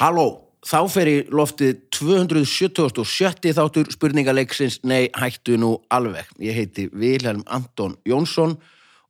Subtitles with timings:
[0.00, 3.50] Halló, þá fer í loftið 277.
[3.52, 6.30] þáttur spurningaleiksins Nei, hættu nú alveg.
[6.40, 8.54] Ég heiti Vilhelm Anton Jónsson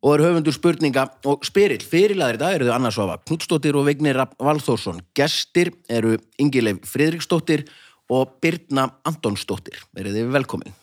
[0.03, 1.85] og er höfundur spurninga og spyrill.
[1.87, 4.99] Fyrirlæðir í dag eru þau Anna Svafa Knudstóttir og Vignir Valþórsson.
[5.15, 7.63] Gestir eru Ingileif Friðriksdóttir
[8.11, 9.79] og Birna Antonsdóttir.
[9.95, 10.75] Verið þið velkomin.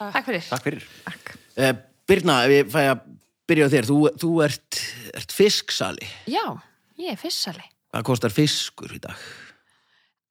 [0.00, 0.48] Takk fyrir.
[0.48, 0.88] Takk fyrir.
[1.06, 1.32] Takk.
[1.54, 1.76] Eh,
[2.10, 3.06] Birna, ef ég fæ að
[3.46, 3.90] byrja á þér.
[3.92, 4.82] Þú, þú ert,
[5.22, 6.10] ert fisksali.
[6.26, 6.48] Já,
[6.98, 7.70] ég er fyrssali.
[7.92, 9.22] Hvað kostar fiskur í dag?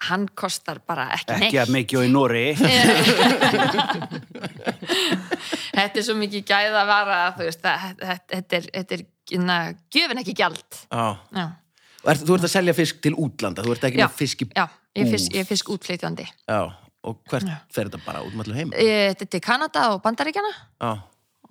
[0.02, 1.44] Hann kostar bara ekki neitt.
[1.52, 2.46] Ekki að mikið og í Nóri.
[5.72, 8.98] Þetta er svo mikið gæða að vara að þú veist, það- þetta þetta er, þetta
[8.98, 9.58] er na,
[9.94, 10.80] gjöfin ekki gjald.
[10.92, 11.06] Já.
[11.38, 11.46] Já,
[12.02, 14.40] Og ert, þú ert að selja fisk til útlanda, þú ert ekki já, með fisk
[14.42, 15.36] í já ég, er fisk, búð.
[15.36, 16.26] ég er fisk útflytjandi.
[16.50, 16.60] Já,
[17.06, 18.72] og hvert fer þetta bara út með allir heim?
[18.74, 20.92] Eh, Þetta er til Kanada og Bandaríkjana Já,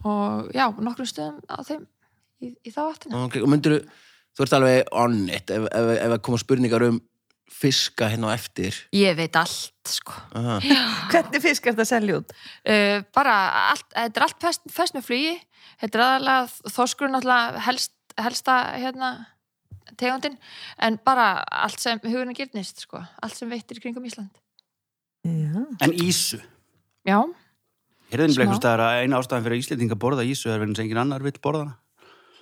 [0.05, 1.87] og já, nokkrum stöðum á þeim
[2.43, 3.23] í, í þá áttina.
[3.29, 3.77] ok, og myndir
[4.35, 6.99] þú ert alveg on it ef, ef, ef að koma spurningar um
[7.51, 10.15] fiska hérna á eftir Ég veit allt, sko.
[10.39, 10.59] Aha.
[11.11, 12.35] Hvernig fisk er þetta að selja út?
[12.65, 13.37] Uh, bara
[13.73, 15.35] allt, þetta er allt fest, fest með flugi
[15.81, 19.11] þetta er aðalega þorskur náttúrulega helst, helsta hérna
[19.99, 20.39] tegundin,
[20.81, 21.33] en bara
[21.65, 24.31] allt sem hugurinn gyrnist, sko, allt sem veitir í kringum Ísland.
[25.27, 25.65] Já.
[25.85, 26.39] En Ísu.
[27.09, 27.19] Já,
[28.11, 28.43] Hérðin Smá.
[28.43, 31.63] bleikust að eina ástæðan fyrir Íslendinga borða Ísu er verið sem engin annar vill borða
[31.65, 31.77] hana.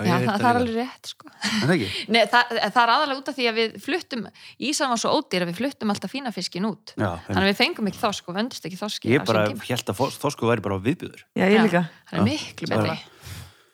[0.06, 1.30] Já það, það er alveg rétt, sko.
[1.32, 1.88] Er það ekki?
[2.14, 4.24] Nei, það, það er aðalega út af því að við fluttum
[4.68, 7.08] Ísan var svo ódýr að við fluttum alltaf fína fiskin út Já.
[7.26, 10.50] þannig að við fengum ekki þosk og vöndust ekki þoski Ég bara held að þorsku
[10.50, 11.24] væri bara á viðbjöður.
[11.34, 11.84] Já, ég líka.
[12.10, 12.98] það er miklu betri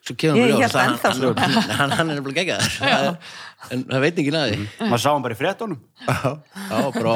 [0.04, 1.12] Svo kemur Ég hann, ennþá
[1.80, 3.18] hann, er nefnilega geggar
[3.72, 5.78] en það veit ekki naði Maður sá hann bara í fréttunum.
[6.04, 7.14] Já, bara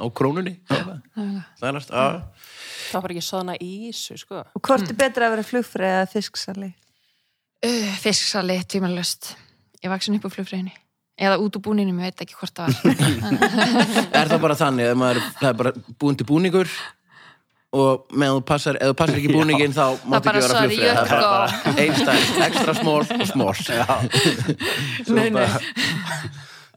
[0.00, 2.06] á, krónunni Það er næst, já
[2.86, 4.42] Það var ekki svona ísu, sko.
[4.54, 6.68] Og hvort er betra að vera flugfrið eða fisksali?
[7.64, 9.34] Uh, Fisksali, tvímanlöst
[9.84, 10.74] Ég vaksin upp á flugfræðinni
[11.16, 14.10] eða út úr búninum, ég veit ekki hvort það var.
[14.20, 16.72] Er það bara þannig að maður, það er bara búin til búningur
[17.76, 21.16] og meðan þú passar, ef þú passar ekki búningin þá máttu ekki vera jökk það
[21.16, 21.48] er bara
[21.84, 23.62] einstæð, extra small og small.
[23.64, 23.86] Já,
[25.16, 25.46] Nei, nei.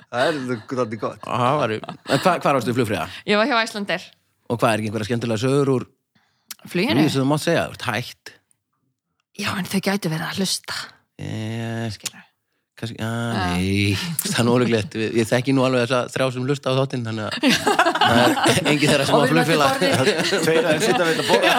[0.10, 1.22] Það er þetta gott.
[1.28, 3.06] það var En hvað hva varstu flugfriða?
[3.30, 4.08] Ég var hjá Æslander
[4.50, 5.90] Og hvað er ekki einhverja skemmtilega sögur úr
[6.66, 7.04] Fluginu?
[7.04, 8.32] Nú, sem þú mátt segja, þú ert hægt
[9.40, 10.76] Já, en þau gætu verið að hlusta.
[11.20, 12.26] Eh, skilur.
[12.80, 16.28] kannski, að, nei, það er nú alveg gleitt ég þekki nú alveg þess að þrjá
[16.32, 17.34] sem lusta á þáttinn þannig að
[18.10, 18.20] það
[18.54, 19.74] er engin þeirra sem á við erum öll í flugfélag
[20.46, 21.56] Tveir að þeir sitta við þetta borða.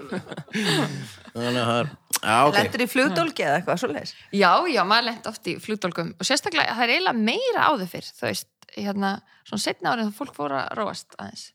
[1.32, 1.88] þannig að það er,
[2.20, 2.58] já, ok.
[2.58, 4.12] Lendur í flugdólki eða eitthvað svo leis?
[4.36, 8.12] Já, já, maður lent oft í flugdólgum og sérstaklega það er eiginlega meira áður fyrr
[8.12, 9.14] þú veist, hérna,
[9.48, 11.48] svona setna árið þá fólk fóru að róast aðeins.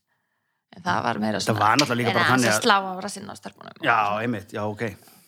[0.76, 3.34] En það var meira Þetta var náttúrulega líka bara þannig að slá á rassinn á
[3.38, 3.78] stelpunum.
[3.86, 4.82] Já, einmitt, já, ok.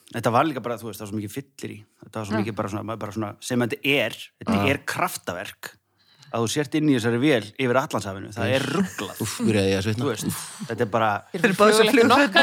[0.09, 1.79] Þetta var líka bara, þú veist, það var svo mikið fyllir í.
[2.05, 2.41] Þetta var svo Já.
[2.41, 5.75] mikið bara svona, bara svona sem þetta er, þetta er kraftaverk
[6.29, 8.31] að þú sért inn í þessari vel yfir Allandshafinu.
[8.37, 9.21] Það er rugglað.
[9.25, 12.35] Úff, byrjaði ég að Þú svitna veist, þetta er bara, Þeir eru báðið svo flugfrið.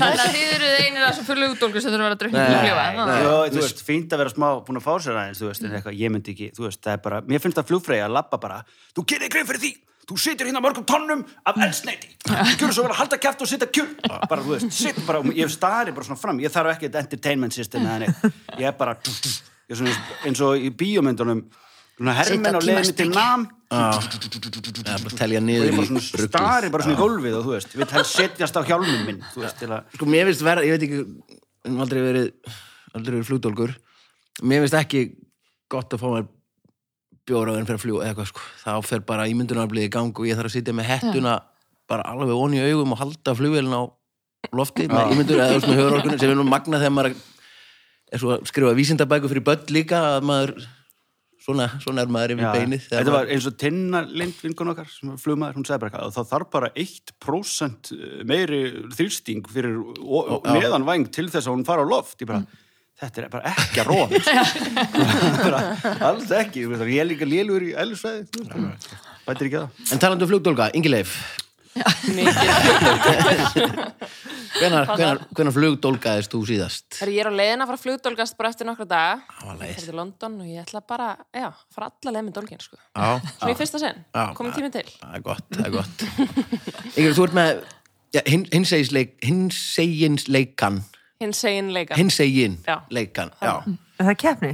[0.00, 2.48] Þannig að þið eruð einir af þessum flugdólgu sem þurfa að vera að drukna Nei,
[2.48, 5.64] í fljóða þú veist, fínt að vera smá búin að fá sér aðeins, þú veist,
[5.66, 8.16] en eitthvað, ég myndi ekki, þú veist, það er bara, mér finnst það flugfreyja að
[8.16, 8.58] labba bara,
[8.96, 9.72] þú gerir grein fyrir því,
[10.08, 13.50] þú situr hérna mörgum tonnum af eldsneiti, þú gjörur svo vel að halda kæft og
[13.50, 16.88] sitja kjur, bara, þú veist, sitt bara, ég stari bara svona fram, ég þarf ekki
[16.88, 19.94] þetta entertainment system ég er bara, ég er svona
[20.26, 21.44] eins og í bíómyndunum,
[21.98, 23.16] svona hermenn á leiðinni til tímaspeki.
[23.16, 27.38] nam, það bara að telja og niður ég bara svona stari bara svona í gólfið
[27.38, 30.28] og þú veist, við helst setjast á hjálmum minn, þú veist, til að, sko, mér
[30.30, 31.38] finnst verða, ég veit ekki
[31.70, 32.28] ég aldrei verið,
[32.96, 33.74] aldrei verið flugdólgur.
[34.42, 35.02] Mér finnst ekki
[35.70, 36.26] gott að fá mér
[37.28, 40.28] bjóra en fyrir að fljúa eða eitthvað, sko, þá fer bara ímyndunarblið í gang og
[40.28, 41.38] ég þarf að sitja með hettuna
[41.90, 43.84] bara alveg onni í augum og halda flugvélina á
[44.58, 47.18] lofti með ímyndur eða með höfurorkunni sem er nú magna þegar maður
[48.12, 50.54] er svo að skrifa vísindabæku fyrir börn líka að maður
[51.42, 54.90] svona, svona er maður yfir Já, beinið Þetta var eins og Tinna Lind vinkun okkar
[54.90, 57.92] sem var flugmaður, hún sagði bara eitthvað, það þarf bara 1%
[58.32, 58.62] meiri
[58.96, 60.52] þrýsting fyrir já.
[60.58, 62.18] neðan væng til þess að hún fara á loft.
[62.22, 62.42] Ég bara,
[63.02, 64.06] þetta er bara ekki að róa
[66.08, 68.20] alls ekki, ég er líka lélugur í ælusveði
[69.26, 71.16] bætir ekki það En talandi um flugdólga, Ingileif
[74.60, 76.86] hvenar flugdólgaðist þú síðast?
[76.98, 79.14] Þegar ég er á leiðina frá flugdólgast bara eftir nokkra daga.
[79.62, 82.76] Ég fer til London og ég ætla bara, já, fara alla leið með dólgin, sko.
[82.76, 84.24] Já, Svona í fyrsta Já.
[84.36, 84.88] komið tími til.
[85.00, 85.96] það er gott, það er gott
[86.98, 87.50] Ingrid, þú ert með
[88.12, 88.22] ja,
[91.22, 92.58] hin- hinseginsleik hinseginsleikan Hinn segin leika.
[92.58, 92.76] hinsegin Já.
[92.90, 93.54] leikan já.
[94.00, 94.52] Er það keppni?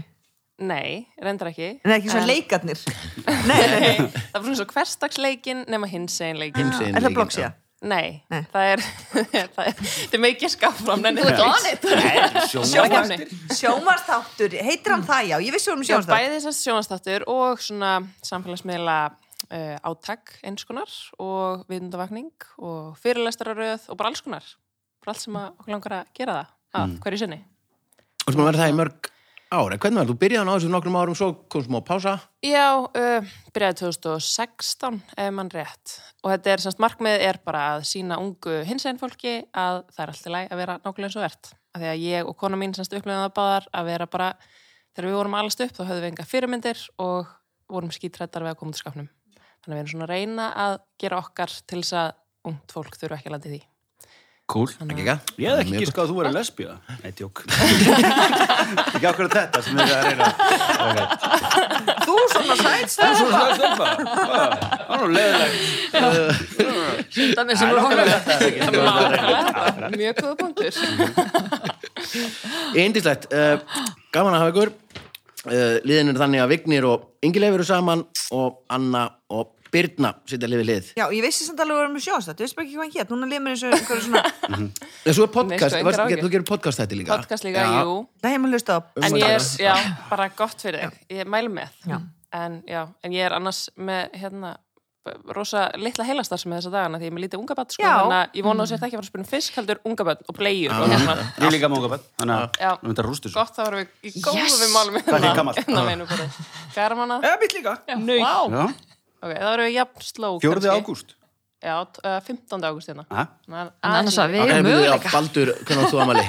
[0.58, 1.68] Nei, reyndar ekki.
[1.86, 2.80] En ekki svona En- leikarnir?
[3.46, 3.96] Nei, nei.
[4.10, 6.66] Það var svona svo hverstagsleikin nema hinn segin leikin.
[6.66, 7.50] Hinsegin Er það bloggsíða?
[7.78, 8.40] Nei, Nei.
[8.50, 8.80] það er,
[9.54, 11.84] það er, það er mikið skafram, en Þú ert on it.
[12.50, 13.38] Sjónvarpskeppni.
[13.54, 17.92] Sjónvarsþáttur, heitir hann það já, ég vissi um Já, sjónvarsþátt bæði þess sjónastáttur og svona
[18.26, 20.90] samfélagsmiðla uh, átak eins konar
[21.22, 24.50] og viðundavakning og fyrirlestararöð og bara alls konar.
[25.04, 27.38] Bara allt sem að okkur langar að gera það að hverju sinni.
[28.26, 29.10] Og sem að vera það í mörg
[29.48, 29.78] ára.
[29.80, 30.10] Hvernig var það?
[30.10, 32.14] Þú byrjaði á þessu nokkrum árum, svo kom smá pása.
[32.44, 37.86] Já, uh, byrjaði 2016 ef mann rétt og þetta er semst markmið er bara að
[37.88, 41.50] sína ungu hinsegin fólki að það er alltaf læg að vera nákvæmlega eins og verðt
[41.72, 44.28] af því að ég og kona mín semst það báðar að vera bara,
[44.96, 47.32] þegar við vorum allast upp þá höfðum við enga fyrirmyndir og
[47.70, 49.10] vorum skítrættar við að koma til skapnum
[49.62, 52.14] þannig að við erum svona að reyna að gera okkar til þess að
[52.48, 53.60] ungt fólk þurfa ekki að landi því
[54.48, 54.70] Cool.
[54.80, 55.34] Ekki ekki?
[55.42, 56.74] Ég hef ekki Mjög giskað að þú verið lesbía.
[57.02, 57.42] Nei, tjók.
[58.96, 60.28] ekki okkur þetta sem við erum að reyna.
[62.06, 63.92] Þú svona sætst Það er svona slæst upp að.
[64.72, 65.52] Það er nú leðileg.
[67.36, 67.82] Það með sem voru
[68.88, 70.72] Nákvæmlega, mjög góða punktur
[72.72, 73.24] Eindislegt.
[73.38, 73.60] Uh,
[74.14, 74.70] gaman að hafa ykkur.
[75.44, 78.00] Uh, liðin er þannig að Vignir og Ingileif eru saman
[78.32, 80.86] og Anna og Birna sitja liðið lið.
[80.96, 82.94] Já, ég vissi samt alveg að vera með sjónvarsþátt, ég veist bara ekki hvað hann
[82.96, 84.22] hétt, núna lifir mér eins og einhverju svona,
[85.04, 86.22] En svo er podcast, Nei, sko, engar varst, áhyggjur.
[86.24, 87.16] þú gerir podcast þetta líka.
[87.18, 87.82] podcast líka, Já.
[87.84, 88.80] jú það heim að hlusta á.
[88.96, 89.74] en Um ég er, já,
[90.10, 91.98] bara gott fyrir þig ég mælu með Já.
[92.32, 94.56] en, já, en ég er annars með hérna,
[95.32, 97.92] rosa litla heilastar sem þessa dagana því ég er með lítið unga börn sko, Já.
[97.96, 100.04] þannig að ég vona að þetta ekki að fara að spyrja um fisk heldur unga
[100.04, 100.98] börn og bleiur og Ah.
[100.98, 102.04] svona Ég er líka móka bætt.
[102.18, 102.70] Þannig að Já.
[102.76, 103.40] við myndum að rústu svo.
[103.40, 104.58] gott þá erum við í góðu Yes.
[104.60, 105.54] við málum Hvað er þið gamall?
[105.54, 105.80] hérna
[106.74, 107.78] Gaman að Eða mitt líka.
[107.96, 108.74] Nau Já.
[109.22, 110.82] Ok, erum við jafn sló Fjórði kannski.
[110.84, 111.08] ágúst.
[111.58, 112.62] Já, t- uh, 15.
[112.68, 113.24] ágúst hérna Aha.
[113.50, 116.22] En annars að við erum möguleika Baldur, hvernig átt þú amali?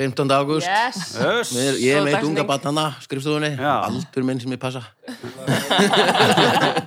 [0.00, 0.32] 15.
[0.34, 0.66] ágúst.
[0.66, 0.98] Yes.
[1.54, 3.86] Mér, ég er með eitt unga batn hana, skrifstofunni, Já.
[3.86, 4.82] aldur minn sem ég passa.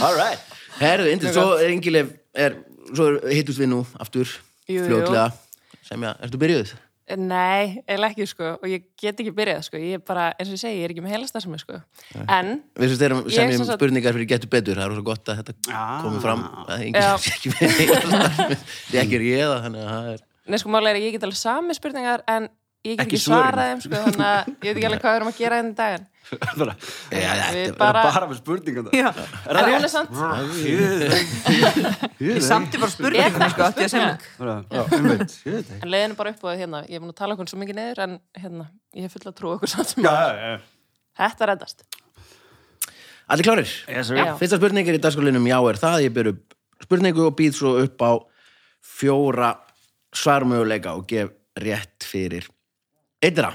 [0.00, 0.40] All right.
[0.80, 2.54] Herðu, indil, svo er Ingileif, er,
[2.94, 4.28] svo hittust við nú aftur,
[4.68, 4.84] Jú, jú.
[4.88, 5.26] fljótlega,
[5.88, 6.72] sem ég, ertu byrjuð?
[7.16, 8.50] Nei, eiginlega ekki sko.
[8.62, 9.78] Og ég get ekki byrjað sko.
[9.80, 11.78] Ég er bara, eins og ég segi, ég er ekki með heila starfsemi sko
[12.28, 14.96] en, Við sem erum Ég sem sem ég sagt- spurningar fyrir getur betur, það er
[14.98, 16.02] svo gott að þetta Ah.
[16.04, 16.86] komi fram, að.
[16.88, 18.58] Ingileif sé ekki með heila
[18.92, 20.20] Ég ekki réða, þannig að það er...
[20.48, 22.48] neð sko málega er að ég get alveg sami spurningar en
[22.88, 25.18] ég get Ekki ekki, svarað þeim sko þannig að ég veit ekki alveg hvað við
[25.20, 26.06] erum að gera enn daginn.
[26.60, 26.74] Bara,
[27.08, 28.92] Já, við þetta er bara, bara með spurningum það.
[28.98, 29.12] Er
[29.48, 29.92] það er rétt?
[29.94, 30.10] samt
[32.20, 33.68] ég samti bara spurningum, sko.
[33.80, 35.78] Ég veit það.
[35.78, 37.60] en leiðin er bara upp á því hérna, ég er búin að tala okkur svo
[37.62, 38.66] mikið niður en hérna,
[38.98, 40.58] ég hef full að trúa okkur samt sem Já, að já, já.
[41.22, 41.86] þetta reddast.
[43.28, 43.72] Allir klárir?
[44.42, 46.36] Fyrsta spurning er í dagskólinum já er það, ég byrju
[46.84, 48.12] spurningu og býð svo upp á
[48.98, 49.50] fjóra
[50.16, 52.46] svarmöguleika og gef rétt fyrir
[53.24, 53.52] eittra.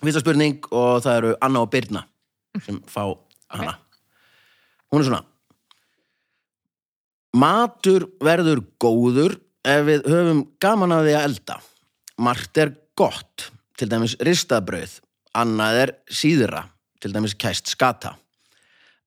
[0.00, 2.06] Fyrsta spurning og það eru Anna og Birna
[2.64, 3.02] sem fá
[3.52, 3.76] hana.
[4.90, 5.24] Hún er svona
[7.36, 11.56] Matur verður góður ef við höfum gaman að því að elda.
[12.20, 14.96] Margt er gott, til dæmis ristabrauð,
[15.38, 16.64] annað er síðra,
[17.00, 18.16] til dæmis kæst skata.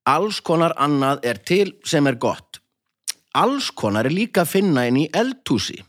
[0.07, 2.61] Alls konar annað er til sem er gott.
[3.35, 5.81] Alls konar er líka að finna inn í eldhúsi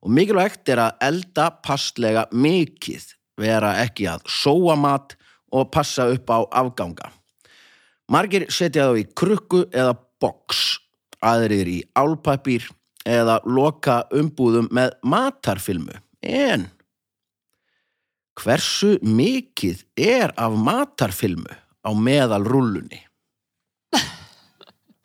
[0.00, 3.02] og mikilvægt er að elda passlega mikið,
[3.40, 5.16] vera ekki að sóa mat
[5.50, 7.10] og passa upp á afganga.
[8.10, 10.80] Margir setja þá í krukku eða boks,
[11.22, 12.66] aðrir í álpapír
[13.06, 15.94] eða loka umbúðum með matarfilmu.
[16.20, 16.68] En
[18.40, 21.54] hversu mikið er af matarfilmu
[21.86, 23.00] á meðal rúllunni?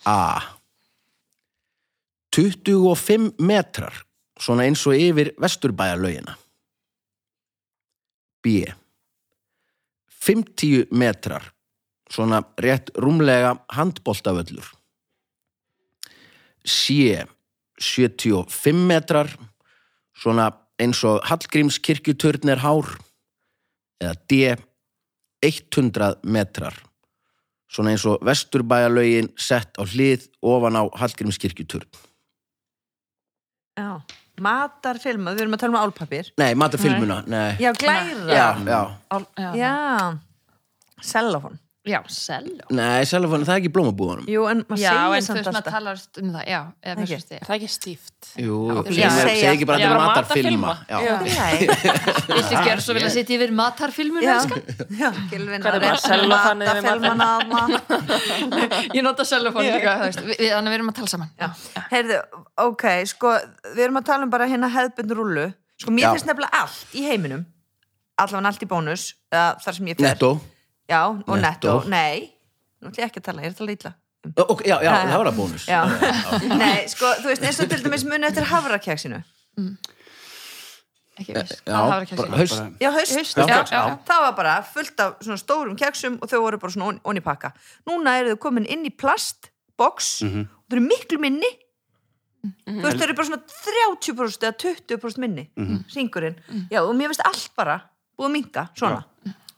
[0.05, 0.55] A.
[2.35, 3.93] 25 metrar,
[4.39, 6.35] svona eins og yfir vesturbæjarlaugina.
[8.45, 8.61] B.
[10.25, 11.53] 50 metrar,
[12.09, 14.65] svona rétt rúmlega handboltavöllur.
[16.65, 17.25] C.
[17.81, 19.29] 75 metrar,
[20.13, 22.95] svona eins og Hallgrímskirkjuturn er hár.
[24.01, 24.55] Eða D.
[25.45, 26.75] 100 metrar,
[27.69, 31.85] svona eins og vesturbæjarlaugin sett á hlið ofan á Hallgrímskirkjuturn.
[33.75, 34.01] Já,
[34.43, 36.31] matarfilma, við erum að tala um álpapir.
[36.41, 37.55] Nei, matarfilmuna, nei.
[37.61, 38.25] Já, glæra.
[38.29, 38.81] Já, já.
[39.37, 40.17] Já, Já,
[41.01, 41.59] sellafón.
[41.85, 44.25] Já selló Nei, selafon, það er ekki blómabúðunum.
[44.31, 45.73] Jú, en maður Já, en segir þú samt veist maður alltaf.
[45.75, 47.05] talar um það, já, Ekki.
[47.11, 48.29] finnst er það ekki stíft?
[48.41, 50.73] Jú, Já, ég ég segi segi- ekki bara að þetta er matarfilma.
[50.89, 50.97] Já.
[51.05, 51.15] Já.
[51.25, 51.57] Nei,
[52.35, 54.37] Viltu gera svo vel að sitja yfir matarfilmur, já,
[55.75, 57.29] er bara sellófannið við matarfilmana.
[58.97, 61.29] Ég nota sellofón líka, þú veist, þannig við erum að tala saman.
[61.39, 61.49] Já.
[61.91, 62.17] Heyrðu,
[62.65, 63.35] ok, sko,
[63.75, 65.45] við erum að tala um bara hérna hefðbundur rullu.
[65.81, 67.45] Sko, mér finnst nefnilega allt í heiminum,
[68.17, 68.45] allavega
[70.89, 71.79] Já, og Netto.
[71.79, 71.89] netto.
[71.89, 72.31] Nei,
[72.81, 73.93] nú ætlum ég ekki að tala, ég er að tala ítla.
[74.49, 75.05] Ok, já, já, Já.
[75.05, 75.81] það var að bónus Já.
[76.61, 79.19] Nei, sko, þú veist, eins og til dæmis muni eftir havrakeksinu.
[81.15, 83.13] ekki veist Já, það bara að haust Já, haust.
[83.37, 83.83] Já, já, já.
[84.07, 87.53] Það var bara fullt af svona stórum keksum og þau voru bara svona onni pakka.
[87.87, 90.41] Núna eru þau komin inn í plastbox Mhm.
[90.49, 91.51] og þau eru miklu minni.
[92.65, 95.85] Þú veist, þau eru bara svona 30% eða 20% minni, Mhm.
[95.95, 96.35] ringurinn.
[96.69, 97.81] Já, og mér finnst allt bara
[98.19, 99.03] búið að minka, svona.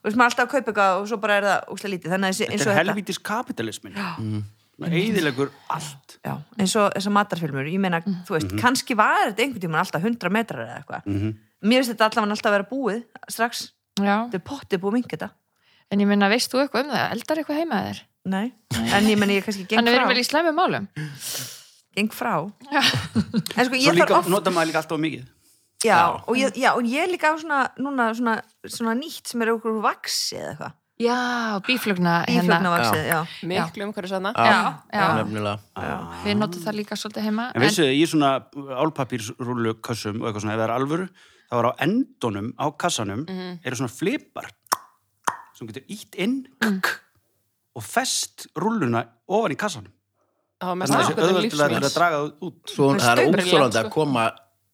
[0.07, 2.11] Þú veist, maður alltaf að kaupa eitthvað og svo bara er það úkslega lítið.
[2.13, 2.83] Þannig að eins Þetta og er þetta.
[2.87, 3.97] helvítis kapitalismin
[4.77, 8.23] Það eiðilegur allt Já, eins og þessar matarfilmur, ég meina, Mm.
[8.27, 8.59] þú veist, Mhm.
[8.61, 11.35] kannski var þetta einhvern tímann alltaf 100 metrar eða eitthvað.
[11.65, 14.29] Mér finnst þetta allavega alltaf að vera búið strax, já.
[14.29, 15.29] þetta er pottið búið minka þetta.
[15.91, 19.03] en ég minna, veist þú eitthvað um það eldar eitthvað heima að þér Nei, en
[19.07, 20.13] ég menn ég kannski geng þannig við erum frá.
[20.13, 20.87] vel í slæmi málum
[21.97, 22.51] Geng frá.
[23.57, 25.25] En sko, ég líka þarf oft, nota maður líka alltaf mikið
[25.87, 28.35] já, og ég, já, og ég líka á svona, núna svona,
[28.67, 30.75] svona nýtt sem er okkur vaksi eða eitthvað.
[31.07, 31.17] já,
[31.67, 32.43] bíflugna hérna.
[32.43, 33.19] Íflugnavaksið, já.
[33.51, 34.31] Miklu umhverju sanna.
[34.35, 34.59] já,
[34.93, 35.07] já.
[35.21, 35.57] Nefnilega.
[36.25, 38.31] Við notum það líka svolítið heima En veistu, í svona
[38.83, 41.09] álpapírsrúlu kössum og eitthvað svona, ef það er alvöru
[41.47, 43.21] þá er á endunum á kassanum
[43.63, 44.49] eru svona flipar
[45.57, 46.41] sem getur ítt inn
[47.77, 49.93] og fest rúluna ofan í kassanum.
[50.57, 52.61] Það var mest þannig að að þessi auðvöld til að draga það út.
[52.73, 53.93] Svo það er óþólandi að sko.
[53.93, 54.23] koma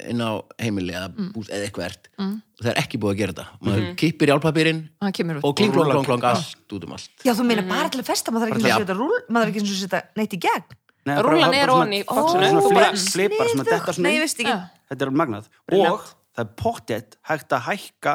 [0.09, 2.07] inn á heimili eða búst eða eitthvað ert.
[2.19, 3.45] Og það er ekki búið að gera þetta.
[3.67, 5.43] Maður kippir í álpapirinn það kemur út.
[5.47, 7.12] og kling, klong, klong, allt út um allt.
[7.23, 9.53] Já, þú meina bara til að festa, maður þarf ekki að setja rúl, maður þarf
[9.53, 10.65] ekki eins og setja neitt í gegn.
[11.03, 14.17] Bara er ofan í Þú flip, bara- flipar, svona detta svona Nei, inn.
[14.17, 14.53] ég veist ekki.
[14.53, 14.69] Já.
[14.89, 15.50] þetta er magnað.
[15.71, 18.13] Og það er pottið hægt að hækka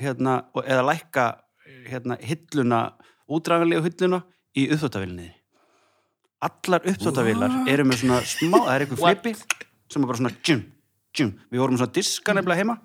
[0.00, 1.26] hérna, og- eða lækka
[1.88, 2.80] hérna, hilluna,
[3.30, 4.22] útræðanlega hilluna
[4.58, 5.30] í uppþóttavílinni
[6.40, 9.32] allar uppþóttavílar eru með svona smá, það er eitthvað flipi
[9.92, 10.32] sem er bara svona
[11.16, 12.78] tjum, við vorum svona diska nefnilega heima.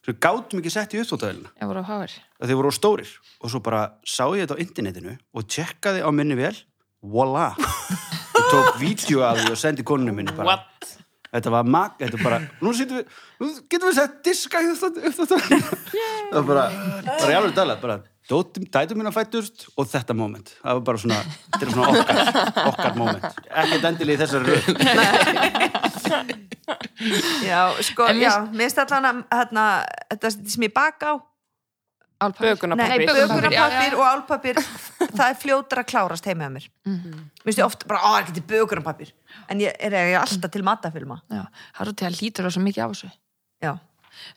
[0.00, 3.10] Sem gátum ekki sett í uppþóttavélina já, voru á háir þeir voru of stórir.
[3.44, 6.54] Og svo bara sá ég þetta á internetinu og tjekkaði á minni vel.
[7.00, 7.52] Voila!
[7.56, 10.56] Ég tók vídeo af því og sendi konunum minni bara.
[10.56, 10.96] What?
[11.30, 13.02] þetta var mag, þetta var bara nú, við,
[13.40, 16.64] nú getum við sett diska í þetta upp þetta það var bara,
[17.06, 17.98] bara í alveg dæla bara
[18.30, 20.52] dótum, dætum minna fættust og þetta moment.
[20.62, 22.16] Það var bara svona, þetta er svona okkar
[22.70, 24.62] okkar moment, ekkert endilega í þessari röð.
[27.42, 29.64] Já, sko, En já, mér finnst allan að, hérna,
[30.12, 31.14] þetta sem ég baka
[32.20, 33.96] á, bökunarpappir já.
[33.96, 36.68] og álpappir það er fljótur að klárast heima með mér.
[36.86, 39.12] Mér finnst ég oft bara, á, það er ekki til bökunarpappir
[39.48, 42.50] en ég er ég alltaf til matafilma Já, það er út í að lítur á
[42.52, 43.12] svo mikið á þessu.
[43.64, 43.72] Já,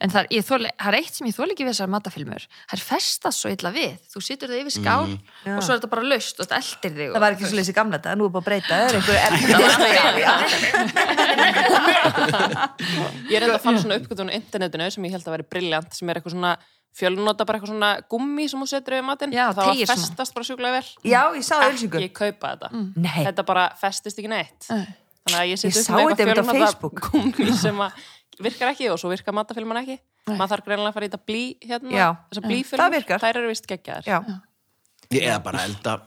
[0.03, 2.43] En það er, ég þoli, það er eitt sem ég þóli ekki við þessar matafilmur.
[2.69, 3.93] Það er festast svo illa við.
[4.13, 5.07] Þú situr það yfir skál
[5.45, 5.53] Já.
[5.57, 7.73] og svo er þetta bara laust og þetta eldir þig það var ekki svo leysi
[7.77, 10.93] gamla þetta, nú er að breyta það er einhver efni
[13.29, 15.91] Ég er enda að fann svona uppgötun á internetinu sem ég held að veri brilljant
[15.97, 16.51] sem er eitthvað svona
[16.93, 19.33] fjölnota bara eitthvað svona gummi sem hún setur yfir matinn.
[19.33, 20.87] Já, það var festast bara sjúklega vel.
[21.09, 22.67] Já, ég sá það ölsingu Ekki kaupa þetta.
[23.01, 24.61] Nei, Þetta bara festist ekki neitt.
[24.69, 24.85] Nei.
[25.23, 26.97] Þannig að ég Ég seti upp með þetta eitthvað Facebook.
[27.09, 27.91] gummi sem að
[28.39, 29.99] virkar ekki og svo virkar matafilman ekki.
[30.31, 32.07] Maður þarf greinlega að fara í þetta blí hérna, Já.
[32.31, 34.05] þessar blífilmur, þær eru vist geggjaðar.
[34.07, 34.19] Já,
[35.11, 36.01] ég eða bara elda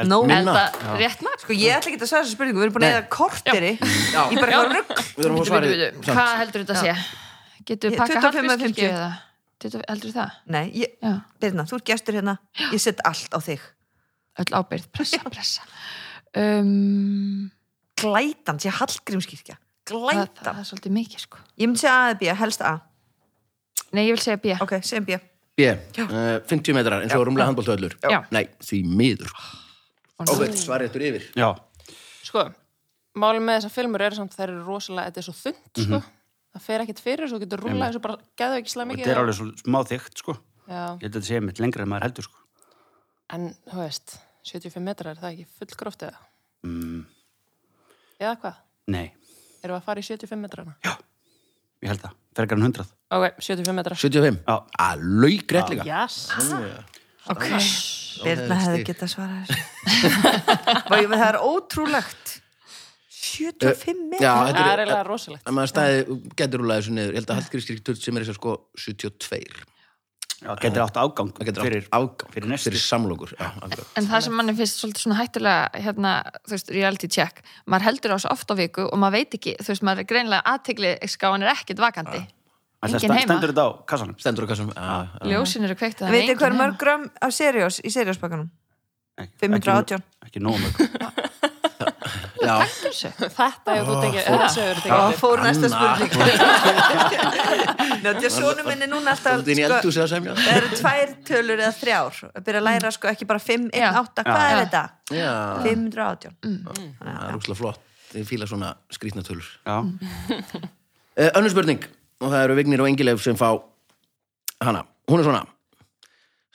[0.00, 0.54] Nó, minna.
[0.54, 1.42] Elda rétt mat.
[1.42, 2.60] Sko ég ætla ekki að svara þessu spurningu.
[2.60, 2.94] Við erum búin að Nei.
[2.96, 3.72] eða korteri
[4.14, 4.22] Já.
[4.32, 4.94] í bara rugg.
[5.18, 6.06] Þurfum að samt.
[6.06, 6.94] Hvað heldur þetta að sé?
[7.68, 8.94] Getur Ég- við pakka 25 eða hallfiskkirkju 50?
[8.94, 9.10] eða?
[9.60, 10.30] 20 Heldur það?
[10.46, 10.94] Nei, ég,
[11.42, 12.38] Birna, þú ert gestur hérna.
[12.72, 13.60] Ég set allt á þig.
[14.40, 15.66] Öll ábyrgð, pressa, pressa.
[16.34, 17.50] Um,
[18.00, 19.58] Glætan, sé Hallgrímskirkja
[19.90, 21.40] það, það, Glætan er svolítið mikið sko.
[21.58, 22.72] Ég myndi segja A eða B, helst A.
[23.90, 24.54] Nei, ég vil segja B.
[24.64, 25.18] Ok, segjum B.
[25.58, 25.66] B,
[26.06, 28.22] uh, 50 metrar eins og rúmlega handbóltöðlur Já.
[28.32, 29.32] nei, því miður.
[30.20, 31.26] Og ok, svarið eftir yfir.
[31.36, 31.50] Já,
[32.30, 32.44] Sko,
[33.18, 36.00] málið með þessar filmur er samt þær eru rosalega, þetta er svo þund sko.
[36.54, 39.20] það fer ekkit fyrir, svo getur rúlað þessu bara geðu ekki og mikið þetta er
[39.24, 40.36] alveg svo smá þygt sko.
[40.70, 42.42] Já, ég held að þetta sé mitt lengra en maður heldur sko.
[43.34, 44.16] En, þú veist
[44.46, 46.22] 75 metrar, er það ekki fullgróft eða?
[46.66, 47.00] mm,
[48.20, 48.60] Eða hvað?
[48.94, 49.06] nei,
[49.60, 50.74] Erum við að fara í 75 metrana?
[51.80, 54.56] ég held það, frekar en 100 Ok, 75 metrar 75, Já.
[54.84, 55.86] að lauk rétt líka.
[55.88, 56.18] Yes.
[57.30, 57.64] Ok, Birna
[58.20, 58.86] það er hefði stig.
[58.90, 59.58] getað svara þessu.
[60.90, 62.36] Það er ótrúlegt.
[63.20, 65.44] 75 metrar já, Það þetta er er eiginlega rosalegt.
[65.46, 67.10] Að maður stæði, getur rúlega þessu niður.
[67.14, 69.66] Ég held að Hallgrímskirkju sem er þess að sko 72
[70.40, 73.46] já, getur átt það getur fyrir, átt afgang fyrir fyrir samlokur já.
[73.98, 76.12] En það sem manni finnst svolítið svona hættulega hérna,
[76.48, 79.56] þú veist, reality check maður heldur á þessu oft á viku og maður veit ekki
[79.60, 82.22] þú veist, maður er greinlega aðtegli skáan er ekkert vakandi
[82.80, 83.26] engin heima.
[83.26, 84.88] stendur þetta á kassanum stendur á kassum já,
[85.20, 85.26] já.
[85.34, 88.48] ljósin eru kveikt veitir hvað er mörg grömm af seriós í seriósbakkanum?
[89.20, 91.09] Ekki- 518 ekki, ekki nóg mörg
[92.40, 94.38] Þetta hefur þú tekið, og
[94.80, 95.16] tekið.
[95.20, 96.12] fór næsta spurning.
[98.04, 102.20] Njóttið sjónum minni núna alltaf sko, það eru tvær tölur eða þrjár.
[102.30, 103.90] Að byrja að læra sko ekki bara 5, 1, Já.
[104.00, 104.82] 8 hvað er þetta?
[105.10, 105.32] Já,
[105.66, 106.36] 518
[107.00, 107.82] það er úkslega flott.
[108.10, 111.84] Þið fíla svona skrýtnatölur Já, uh, Önnur spurning.
[112.20, 113.52] Og það eru Vignir og Engileif sem fá
[114.64, 114.82] hana.
[115.08, 115.44] Hún er svona.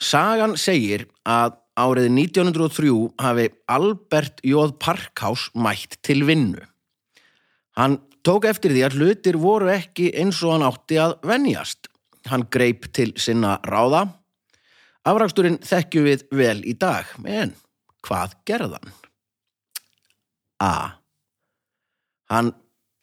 [0.01, 4.72] Sagan segir að árið 1903 hafi Albert J.
[4.79, 6.63] Parkhaus mætt til vinnu.
[7.75, 11.89] Hann tók eftir því að hlutir voru ekki eins og hann átti að venjast.
[12.32, 14.08] Hann greip til sinna ráða.
[15.05, 17.53] Afraksturinn þekkjum við vel í dag, en
[18.05, 18.94] hvað gerðan?
[20.63, 20.98] A.
[22.32, 22.55] Hann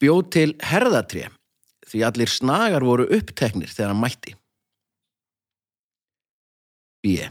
[0.02, 1.28] bjóð til herðatré
[1.86, 4.34] því allir snagar voru uppteknir þegar hann mætti.
[7.02, 7.28] B.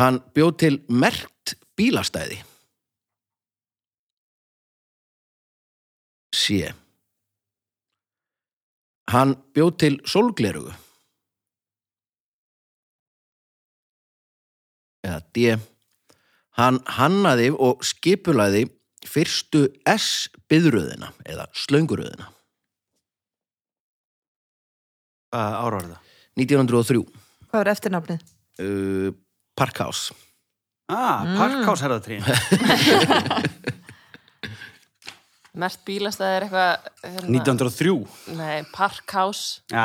[0.00, 2.40] Hann bjóð til merkt bílastæði.
[6.34, 6.72] C.
[9.14, 10.72] Hann bjóð til sólglerugu.
[15.04, 15.58] Eða D.
[16.58, 18.64] Hann hannaði og skipulaði
[19.04, 22.30] fyrstu S-byðröðina eða slönguröðina.
[25.34, 26.12] hvað ára var það?
[26.40, 27.02] 1903.
[27.50, 28.24] Hvað er eftirnafnið?
[28.62, 29.10] Uh,
[29.58, 30.14] Parkhouse.
[30.92, 32.18] Ah, parkhásherðatrí
[35.54, 36.88] Mert bílastæði er eitthvað...
[37.04, 37.92] Hérna, 1903
[38.34, 39.62] Nei, parkhouse.
[39.70, 39.84] Já,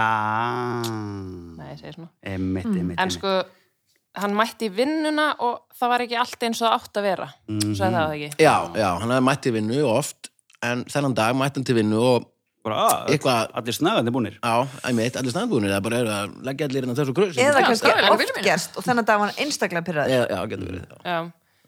[1.60, 2.10] Nei, ég segir svona.
[2.26, 3.36] emitt, emitt, En sko,
[4.18, 7.30] hann mætti vinnuna og það var ekki allt eins og átt að vera.
[7.62, 8.30] Svo er það ekki.
[8.42, 10.32] Já, já, hann hafði mætt til vinnu oft
[10.66, 12.26] en þennan dag mætti hann til vinnu og
[12.70, 14.54] bara, ah, eitthvað- allir snagandi búnir já,
[14.90, 17.90] einmitt, allir staðbúinir það bara er að leggja allir inn á þessu gröð Eða kannski
[17.90, 18.48] það er alveg oft vinur minn.
[18.50, 20.98] gerst og þennan dag var hann einstaklega pyrraður Já, já, getur verið já.
[21.10, 21.18] Já,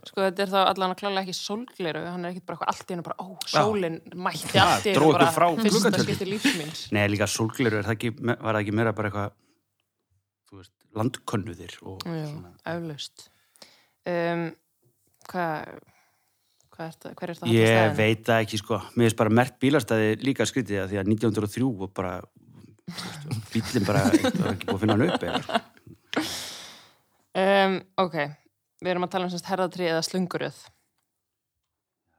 [0.10, 2.88] sko þetta er þá allan að klálega ekki sólgleru, hann er ekkit bara eitthvað allt
[2.88, 5.92] í hennu bara, ó, sólin mætti Já, allt í dró hennu ykkur bara frá fyrsta
[5.92, 6.08] gluggatjöldin.
[6.08, 6.82] skipti lífsmýns.
[6.92, 9.32] Nei, líka sólgleru, er það ekki, var það ekki meira bara eitthvað
[10.52, 13.28] þú veist, landkönnuðir og Já, svona eflaust.
[14.10, 14.56] Um,
[15.30, 15.80] hvað,
[16.72, 19.58] hvað er það, hver er það Ég veit það ekki, sko Mér finnst bara mert
[19.62, 22.14] bílastæði líka skrítið að því að 1903 og bara
[23.54, 25.60] bílinn bara, það var ekki búið að finna hann upp eða, sko.
[27.42, 28.16] Um, ok,
[28.84, 30.58] við erum að tala um semst herðatrí eða slunguröð.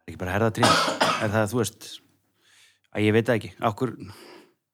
[0.08, 1.88] ekki bara herðatrí er það, þú veist
[2.92, 3.92] að ég veit það ekki, okkur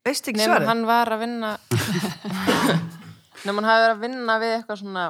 [0.08, 0.68] Veist ekki Nefnum svarið?
[0.70, 1.50] hann var að vinna
[3.44, 5.02] Nefnum hann hafi verið að vinna við eitthvað svona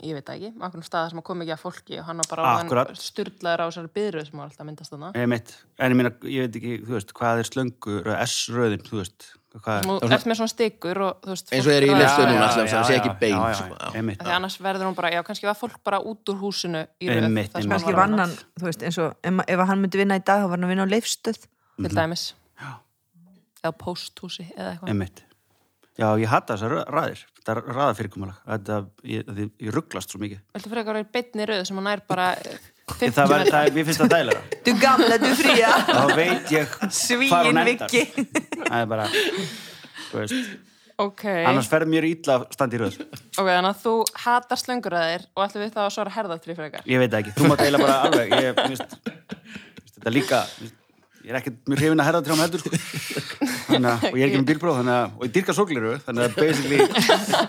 [0.00, 2.30] ég veit ekki, á einhvern stað sem að koma ekki að fólki og hann var
[2.70, 5.12] bara styrlaður á þessari byrðu sem var alltaf að myndast þarna.
[5.30, 9.28] Mitt, en ég meina, ég veit ekki, þú veist hvað er slöngur, S-röðin, þú veist
[9.52, 12.76] er þú ert með svona og veist eins og er í listu núna alltaf, já,
[12.78, 16.00] það sé ekki bein sko, Því annars verður hún bara, já, kannski var fólk bara
[16.00, 17.26] út úr húsinu í röð.
[17.52, 20.40] Kannski að vann hann, þú veist, eins og ef, ef hann myndi vinna í dag,
[20.40, 21.42] þá var hann að vinna á leifstöð
[21.82, 22.24] Til dæmis.
[22.60, 22.72] Já.
[23.62, 25.22] Eða pósthúsi eða eitthvað.
[26.00, 28.78] Já, ég hata þessar raðir þetta er raðafyrirkomulag þetta,
[29.10, 30.42] ég, ég, ég rugglast svo mikið.
[30.56, 32.58] Viltu frekar vera í beinni röð sem hún nær bara eh,
[32.92, 35.70] 50 það var, það, mér finnst það dælega Du gamla, du fría.
[35.88, 36.76] Þá veit ég
[37.32, 37.96] hvar hún endar.
[37.96, 39.08] það er bara,
[40.10, 40.52] þú veist.
[41.02, 42.98] Ok, annars ferð mér illa að standa í röð.
[43.02, 46.84] Ok, þannig að þú hatar slönguröðir og ætlum við þá að svara herðatrí frekar.
[46.86, 50.42] Ég veit það ekki, þú mátt eiginlega bara alveg ég, mér finnst þetta líka
[51.22, 52.70] ég er ekkert mjög hrifin að herða trjám heldur sko.
[53.68, 56.78] þannig og ég er ekki með bílbróð þannig og ég dyrka sógliru þannig að basically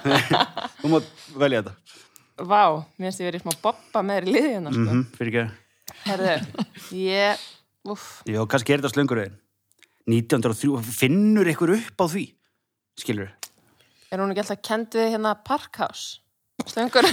[0.81, 1.11] þú mátt
[1.43, 1.75] velja þetta.
[2.43, 2.63] Vá,
[2.97, 4.85] mér finnst ég verið smá boppa með þér í liðina sko.
[4.87, 5.45] mm fyrir ekki,
[6.03, 6.35] Herðu,
[6.97, 7.45] ég
[8.33, 9.39] já, kannski er þetta slönguröðin
[10.09, 12.25] 1903, finnur ykkur upp á því?
[12.99, 13.31] Skilur
[14.13, 16.19] er hún ekki alltaf kend við hérna Parkhouse?
[16.69, 17.03] Slöngur.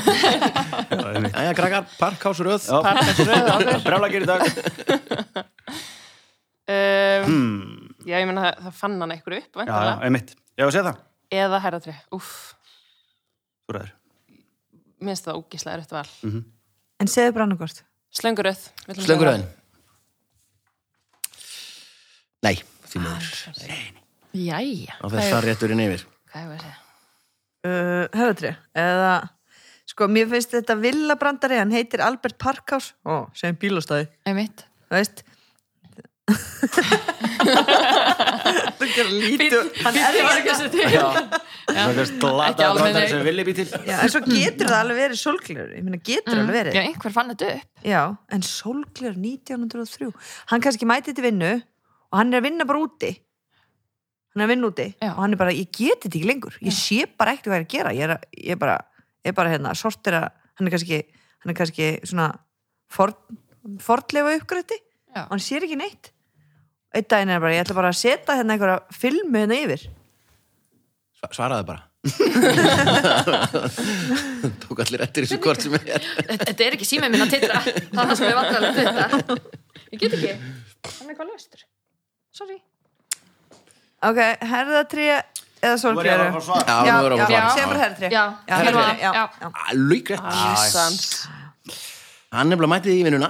[1.41, 4.45] Jæja, krakkar, parkhásröð Parkhouse-röð Brála gerir dag
[6.71, 7.87] um, hmm.
[8.09, 9.97] Já, ég meina það, það fann hann eitthvað upp Já, já, væntanlega.
[10.09, 10.35] einmitt.
[10.57, 11.01] Já, að segja það.
[11.41, 12.35] Eða herðatrí, úff.
[13.67, 13.91] Þú ræður
[15.01, 16.43] Mér finnst það ógislega er eftir val
[17.01, 17.83] En segðu bara annarkvort
[18.21, 18.65] Slönguröð
[19.01, 19.47] Slönguröðin
[22.45, 22.57] Nei,
[22.89, 23.27] því miður.
[24.31, 26.05] Jæja, Þá fer það rétturinn yfir.
[26.31, 26.79] Hvað er að segja?
[27.67, 28.53] uh, Herðatri
[28.85, 29.13] Eða
[29.91, 34.07] Sko, mér finnst þetta villabrandari Hann heitir Albert Parkhouse Ó, segjum bílastæði.
[34.31, 34.65] Einmitt.
[34.89, 35.25] Þú veist
[38.81, 44.79] Þú gerir lítið Hann er ekki Það er Ekki glata alveg, en svo getur það
[44.81, 46.73] alveg verið sólglur Ég meina, getur alveg verið.
[46.77, 47.65] Já, einhver fann þetta upp.
[47.87, 48.03] Já,
[48.35, 50.11] en sólglur 1903
[50.53, 51.53] Hann kannski mæti til vinnu
[52.11, 53.13] og hann er að vinna bara úti.
[54.35, 55.13] Hann er að vinna úti Já.
[55.13, 56.55] og hann er bara, ég geti þetta ekki lengur.
[56.59, 57.91] Ég sé bara ekkert hvað ég er að gera.
[57.95, 58.77] Ég er, að, ég er bara,
[59.23, 60.25] ég er bara hérna, sortera
[60.61, 60.99] hann er kannski,
[61.41, 62.33] hann er kannski svona
[62.91, 63.15] forn
[63.81, 64.79] fordlefa uppgrætti
[65.15, 66.13] og hann sér ekki neitt
[66.95, 69.83] einn daginn er bara, ég ætla bara að setja hérna einhverja filmu hérna yfir.
[71.21, 71.83] Sva- Svaraðu bara.
[74.63, 76.01] Tók allir eftir þessu hvort sem er.
[76.31, 77.59] Þetta er ekki símið minn að titra.
[77.61, 78.95] Það er það sem er vandrarlega þetta
[79.91, 80.33] Ég get ekki.
[80.87, 81.61] Hann er eitthvað löstur
[82.41, 82.57] Sorry.
[84.07, 86.63] Ok, herðatrí eða sorgleru svar.
[86.65, 87.43] Já, að já.
[87.53, 88.25] sem bara herðatrí Já.
[89.67, 91.05] Alveg rétt Ísans.
[92.33, 93.29] Hann nefnilega mætið í vinnuna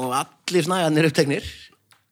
[0.00, 1.44] og allir snæðarnir uppteknir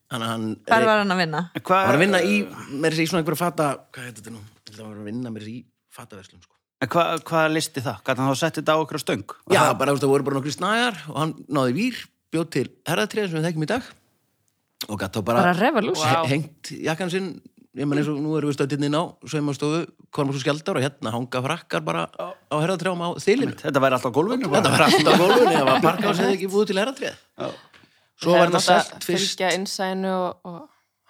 [0.08, 1.40] Hann Hvar var hann að vinna?
[1.52, 2.36] hann Hvað var að vinna í,
[2.72, 4.40] með þessi í svona einhverja fata Hvað heitir þetta nú?
[4.40, 5.64] Ég held að hann var að vinna með þessi í
[5.98, 6.54] fataverslun sko.
[6.94, 8.00] Hvað hva listi það?
[8.06, 9.24] Gæti hann þá sett þetta á okkur stöng?
[9.50, 12.00] Já, bara þú veist, það voru bara nokkri snæðar og hann náði vír,
[12.32, 13.88] bjóð til herðatriða sem við þekkjum í dag
[14.88, 17.32] og gætt þá bara, Bara hengt jakkan sinn
[17.78, 19.80] ég menn eins og nú erum við stöðið inn á saumastofu,
[20.14, 23.98] Kormáks og Skjaldar og hérna hanga frakkar bara á, á herðatrjáum á þilinu Þetta væri
[23.98, 26.78] alltaf á gólfinu Þetta var alltaf á gólfunni, það var parkás eða ekki búið til
[26.80, 27.18] herðatrið
[28.18, 30.60] Svo var þetta selt fyrst Fylgja innsæðinu og, og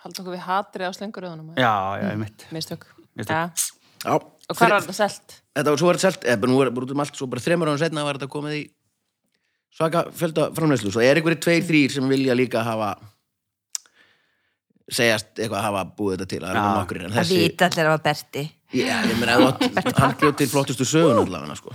[0.05, 1.53] halda okkur við hatrið á slenguröðunum.
[1.57, 2.89] Já, já, ég mitt Mistök.
[3.19, 3.33] Mistök.
[3.33, 3.77] Já.
[4.05, 4.15] Já,
[4.49, 5.39] Og hvað var þetta selt?
[5.59, 7.43] Þetta var svo var þetta selt, eða nú er bara út um allt svo bara
[7.45, 8.63] þremur ára setna var þetta komið í
[9.79, 12.95] svaka fjölda framleyslu svo er einhverjir tveir, þrýr sem vilja líka hafa
[14.89, 16.61] segjast eitthvað að hafa búið þetta til að Já.
[16.61, 16.71] ja.
[16.79, 18.45] nokkur en Það þessi vita allir að var Berti
[18.79, 19.37] Já, ég meina,
[20.01, 21.73] hann bjóð til flottustu sögun allavega, sko.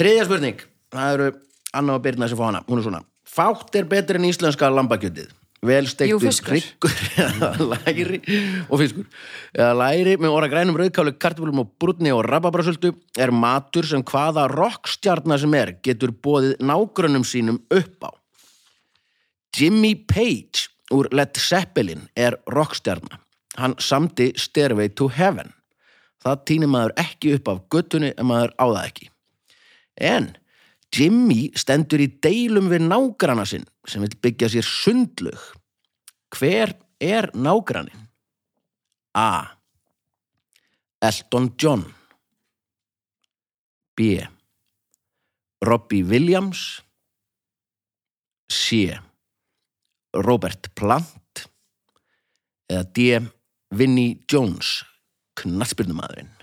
[0.00, 1.26] Þriðja spurning, það eru
[1.76, 3.02] Anna og Birna sem fá hana, hún er svona
[3.34, 5.32] Fátt er betur en íslenska lambakjötið.
[5.64, 6.52] Vel Jú, steiktur fiskur.
[6.52, 8.18] hryggur læri
[8.68, 9.06] og fiskur.
[9.56, 14.44] Eða læri með orra grænum rauðkáli kartfölum og brúnni og rababrasöldu er matur sem hvaða
[14.52, 18.12] rockstjarnar sem er getur bóðið nágrönnum sínum upp á.
[19.56, 23.24] Jimmy Page úr Led Zeppelin er rockstjarnar
[23.56, 25.52] hann samdi Stairway to Heaven.
[26.24, 29.10] Það týnir maður ekki upp af göttunni en maður á það ekki.
[30.00, 30.30] En
[30.94, 35.50] Jimmy stendur í deilum við nágrana sinn sem vil byggja sér sundlug
[36.34, 38.08] hver er nágranin?
[39.14, 39.54] A.
[41.02, 41.84] Elton John
[43.94, 44.18] B.
[45.64, 46.82] Robbie Williams
[48.50, 48.90] C.
[50.14, 51.46] Robert Plant
[52.70, 53.20] eða D.
[53.74, 54.80] Vinnie Jones
[55.38, 56.33] knattspyrnumadurinn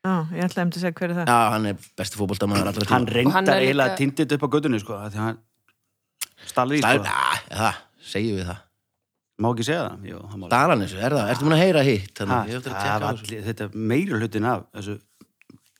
[0.00, 2.70] Já, ég ætlaði um til að segja hver er það Já, hann er besti fótboltamaður
[2.70, 2.94] allra tíma.
[2.94, 5.38] Hann reyndar er eiginlega líka- týndið upp á gödunni sko, af því hann
[6.48, 7.04] stalið í Það sko.
[7.04, 7.80] ja, það,
[8.12, 8.60] segjum við það.
[9.40, 10.08] Má ekki segja það?
[10.10, 11.30] Jú, hann má Dalanessu, er það?
[11.34, 12.18] Ertu múin að heyra hitt?
[12.18, 13.28] Ha, Þannig, ég eftir að það tjekka á var þessu.
[13.28, 14.96] allir- Þetta er meiri hlutin af þessu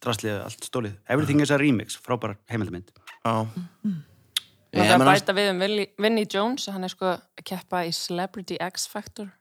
[0.01, 2.89] drastlið allt stólið Everything is a remix, frábæra heimildamind
[3.25, 3.47] Já.
[4.71, 5.59] Það Ég er að meina, bæta við um
[6.05, 9.33] Vinnie Jones, hann er sko að keppa í Celebrity X Factor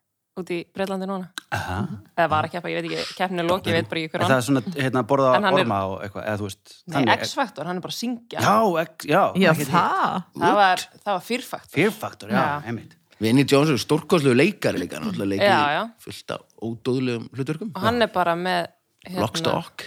[0.41, 1.28] út í Breitlandi núna.
[1.52, 1.78] Aha.
[2.17, 4.25] Eða var að keppa, ég veit ekki, keppninu loki, ég veit bara ekki hver Er
[4.25, 4.32] hann.
[4.36, 7.34] það svona, hérna, borða hann er- orma og eitthvað, eða þú veist Nei, þannig- X
[7.39, 8.39] Factor, hann er bara að syngja.
[8.39, 11.75] Já, X- já, Já, ekkert það Það var, það var Fear Factor.
[11.75, 12.62] Fear Factor, já, Já.
[12.65, 15.84] heimild Vinnie Jones er stórkoslu leikari líka, náttúrulega leikir Já, já.
[15.99, 17.71] fullt af ódóðlegum hlutverkum.
[17.75, 18.67] Og hann er bara með,
[19.06, 19.84] hérna, Lockstock.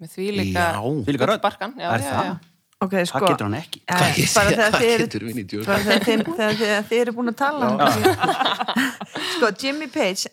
[0.00, 0.80] með því líka Já.
[0.82, 1.40] Því líka rödd.
[1.40, 1.72] barkan.
[1.78, 2.24] Já, Er já, það?
[2.26, 2.38] já.
[2.80, 3.18] Ok, sko.
[3.20, 3.80] Það getur hann ekki.
[3.90, 4.28] Hvað get-
[6.36, 7.66] bara þegar þið eru búin að tala.
[9.34, 10.30] Sko, Jimmy Page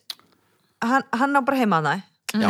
[0.86, 1.96] hann, hann á bara heima hana
[2.38, 2.50] Já.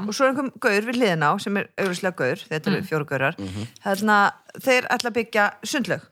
[0.00, 3.08] og svo er einhver gaur við hliðin á sem er auðvitað gaur, þetta eru fjóru
[3.08, 3.36] gaurar.
[3.84, 4.16] Þarna,
[4.64, 6.06] þeir ætla að byggja sundlaug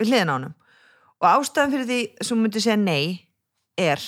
[0.00, 0.54] við hliðin á honum.
[1.20, 3.26] Og ástæðan fyrir því sem myndi segja nei
[3.78, 4.02] er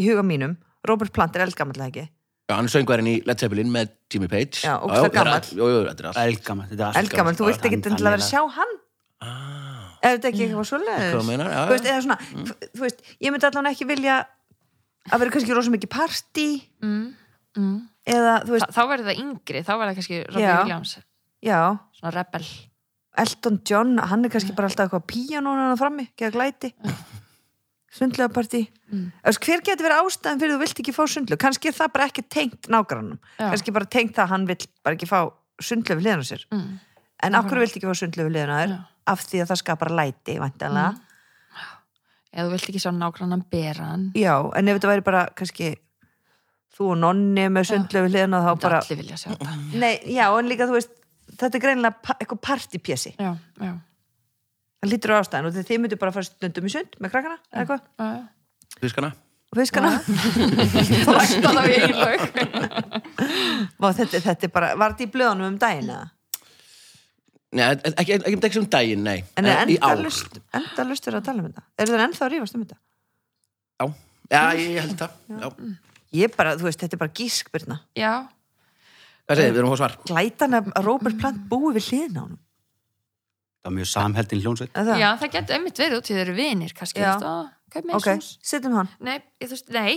[0.00, 0.56] í huga mínum
[0.88, 2.06] Robert Plant er eldgamall ekki
[2.56, 4.62] hann er söngvarinn í Led Zeppelin með Jimmy Page.
[4.64, 5.24] Já, og það er er
[5.90, 8.74] er allt eldgamall, þú vilt ekki endilega vera að sjá hann?
[9.20, 11.04] Ah, er þetta ekki eitthvað svoleiðis?
[11.04, 11.52] Hvað þú meinar?
[11.52, 11.92] Já, þú veist, já.
[11.92, 12.18] eða svona,
[12.64, 14.16] þú veist, ég myndi allan ekki vilja
[15.10, 16.48] að vera kannski rosa mikið partí.
[16.80, 17.04] Mm,
[17.60, 17.76] mm.
[18.16, 20.56] eða, þú veist, Þá verður það yngri, þá verður það kannski Robbie Já.
[20.62, 20.96] Williams.
[21.44, 21.60] Já.
[22.00, 22.44] Svona rebel.
[23.20, 26.70] Elton John, hann er kannski bara alltaf eitthvað píanónu hann frammi, geða glæti
[27.90, 29.12] sundlega partí Mm.
[29.22, 32.22] hver getur verið ástæðan fyrir þú vilt ekki fá sundlu kannski er það bara ekki
[32.26, 33.50] tengt nágrannum Já.
[33.52, 35.20] kannski bara tengt það að hann vill bara ekki fá
[35.62, 36.42] sundlu við hliðan á sér.
[36.50, 36.80] Mm.
[37.22, 38.72] en hverju vilt ekki fá sundlu við hliðan á þér?
[38.74, 38.80] Já.
[39.14, 40.98] af því að það skapar læti, væntanlega.
[42.30, 45.70] Eða þú vilt ekki sjá nágrannan bera hann já, en ef þetta væri bara kannski
[46.74, 48.82] þú og nonni með sundlu við hliðan á þá bara
[49.74, 50.92] Nei, já, en líka þú veist
[51.36, 53.72] þetta er greinilega eitthvað partypjessi Já, já,
[54.80, 57.38] það lítur á ástæðan og þið myndu bara að fara stundum í sund með krakkana
[57.50, 57.82] eða eitthvað.
[58.80, 59.10] Fiskana?
[59.50, 59.90] og fiskana
[61.10, 62.20] Lækta það við eigin lög
[63.98, 66.06] þetta, þetta er bara, var þetta í blöðunum um daginn eða?
[67.50, 69.24] Nei, ekki, ekki, ekki, ekki sem daginn, nei.
[69.40, 72.62] en er í endalust endalustur að tala um þetta eru það ennþá að rífast um
[72.64, 72.78] þetta?
[73.80, 73.86] Já,
[74.30, 75.16] já, ég held það.
[75.34, 75.48] Já.
[76.20, 78.12] ég bara, þú veist, þetta er bara gískbyrna Já,
[79.26, 79.56] Hvað segir, þið?
[79.56, 79.98] við erum að fá svar.
[80.12, 82.38] glætan að Robert Plant búi við hliðin á honum
[83.60, 85.00] það var mjög samheldin hljónsveit Er það?
[85.02, 87.10] Já, það getur einmitt verið út í þeir eru vinir kannski, Já.
[87.10, 88.30] þú veist, að kaup með ok, okay.
[88.50, 88.92] setjum hann.
[89.04, 89.94] Nei, ég, þú veist, nei.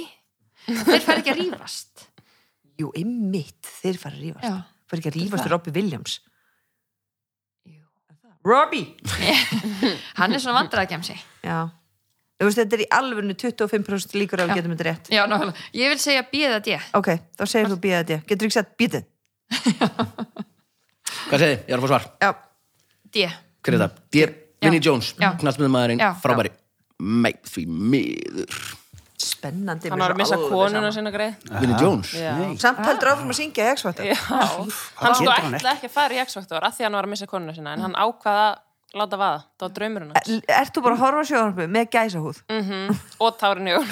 [0.63, 2.03] Þeir fær ekki að rífast.
[2.81, 4.49] Jú, einmitt, þeir fara að rífast.
[4.49, 4.57] Já.
[4.91, 5.53] fara ekki að rífast Það.
[5.55, 6.17] Robbie Williams.
[7.69, 7.85] Jú.
[8.49, 8.83] Robbie!
[10.19, 11.57] Hann er svona vandræðakemsi já.
[12.41, 15.09] Þú veist, þetta er í alvörinu 25% líkur að við getum þetta rétt.
[15.13, 18.57] Já, nákvæmlega, ég vil segja bíða D ok, þá segir þú býða þetta getur ekki
[18.57, 19.05] sett býtið
[21.29, 21.61] Hvað segir þið?
[21.61, 22.07] Ég er að fá svar.
[22.19, 22.31] já,
[23.13, 23.27] D
[23.63, 23.99] Hver er það?
[24.11, 24.25] D.
[24.63, 26.13] Vinnie Jones, Já.
[26.23, 26.51] frábæri.
[26.99, 28.61] Mei, því miður.
[29.23, 31.35] spennandi Hann var að missa konuna sinna greið.
[31.61, 32.11] Vinnie Jones?
[32.59, 34.05] Samt heldur áfram að syngja í X-Factor.
[34.13, 37.55] Hann sko ætlaði ekki að fara í X-Factor að því hann var að missa konuna
[37.55, 39.39] sinna en hann ákvaða að láta vaða.
[39.57, 40.29] Það var draumurinn hans.
[40.29, 42.41] Er- Ert þú bara að horfa á sjónarbu með gæsahúð?
[42.51, 43.87] Mm Og tárin í augun.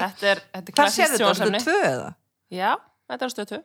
[0.00, 1.12] Þetta er, þetta er Hvað klassist þetta?
[1.12, 1.60] Þetta sjónasefni.
[1.64, 2.10] tvö eða?
[2.50, 2.70] Já,
[3.10, 3.62] þetta er stöð 2.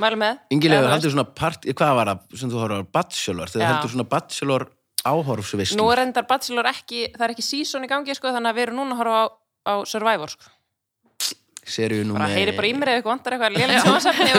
[0.00, 0.38] Mælu með.
[0.54, 4.08] Ingilegur, Eða, heldur svona part, hvað var það sem þú horfður Bachelor, þegar heldur svona
[4.14, 4.66] Bachelor
[5.10, 5.80] áhorfsvislu.
[5.80, 8.66] Nú er endar Bachelor ekki, það er ekki season í gangi sko, þannig að við
[8.68, 9.26] erum núna að horfa á,
[9.70, 10.50] á Survivor sko.
[11.70, 12.36] Seríu nú Bara með...
[12.40, 14.30] heyri bara í mér eða eitthvað vantar eitthvað lélega sjónasefni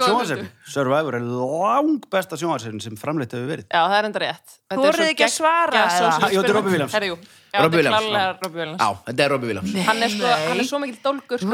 [0.00, 0.48] góð sjónvarsefni.
[0.72, 3.68] Survivor er lang besta sjónvarsefni sem framleitt hefur verið.
[3.68, 4.56] Já, það er enda rétt.
[4.56, 5.84] Þetta er Þorið svo ekki að svara,
[6.32, 6.56] jú, þetta er.
[6.56, 6.96] Robbie Williams.
[6.96, 7.12] Robbie
[7.52, 7.68] þetta er
[8.56, 9.72] Williams, þetta er Robbie Williams.
[9.84, 11.52] Hann er, sko, hann er svo mikil dólgur sko.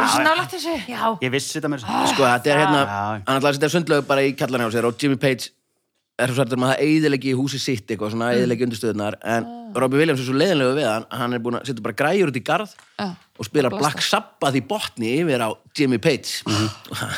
[1.25, 1.87] Ég vissi þetta þessu.
[2.15, 2.83] Sko, þetta er hérna,
[3.27, 5.51] hann ætlaði að setja sundlaug bara í kallarinn á sér og Jimmy Page
[6.19, 9.47] er svo særtur með það eðilegi í húsi sitt eitthvað, svona eðilegi undirstöðunar en
[9.79, 12.39] Robbie Williams er svo leiðinlega við hann hann er búin að setja bara græjur út
[12.41, 13.07] í garð Já.
[13.39, 13.71] og spila.
[13.75, 16.41] Black Sabbath í botni yfir á Jimmy Page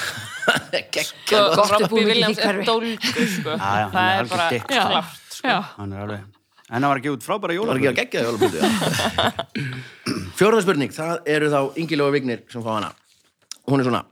[0.74, 3.56] Gekkja Sko, er Robbie Williams er dólgur sko.
[3.56, 4.84] Er Það er bara dick, sko.
[4.92, 5.56] klart sko.
[5.78, 6.28] Hann er alveg...
[6.70, 8.58] En hann var ekki út frábæra Það að það jólabúti
[10.38, 12.92] Fjóraða spurning, það eru þá Ingilega Vignir sem fá hana
[13.66, 14.04] Hún er svona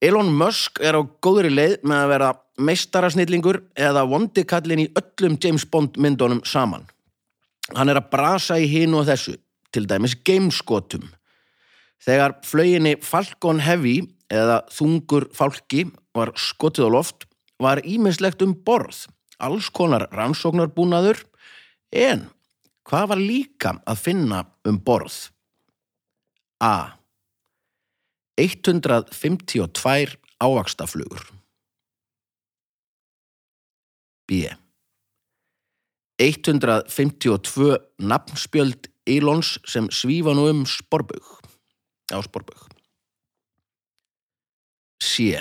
[0.00, 2.28] Elon Musk er á góðri leið með að vera
[2.60, 6.86] meistarasnillingur eða vondikallin í öllum James Bond myndunum saman.
[7.76, 9.36] Hann er að brasa í hinu og þessu,
[9.70, 11.06] til dæmis gameskotum.
[12.00, 14.00] Þegar flöginni Falcon Heavy
[14.32, 17.26] eða þungur fálki var skotið á loft
[17.60, 19.04] var ímislegt um borð,
[19.38, 21.20] alls konar rannsóknarbúnaður,
[21.92, 22.24] en
[22.88, 25.28] hvað var líka að finna um borð?
[26.60, 26.96] A.
[28.40, 31.39] 152 ávaxtaflugur.
[34.30, 34.46] B.
[36.20, 41.24] 152 nafnspjöld Elons sem svífa nú um sporbögg.
[42.14, 42.68] Á sporbögg.
[45.02, 45.40] C.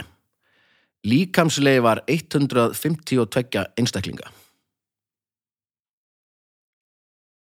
[1.04, 4.32] Líkamslegi var 152 einstaklinga.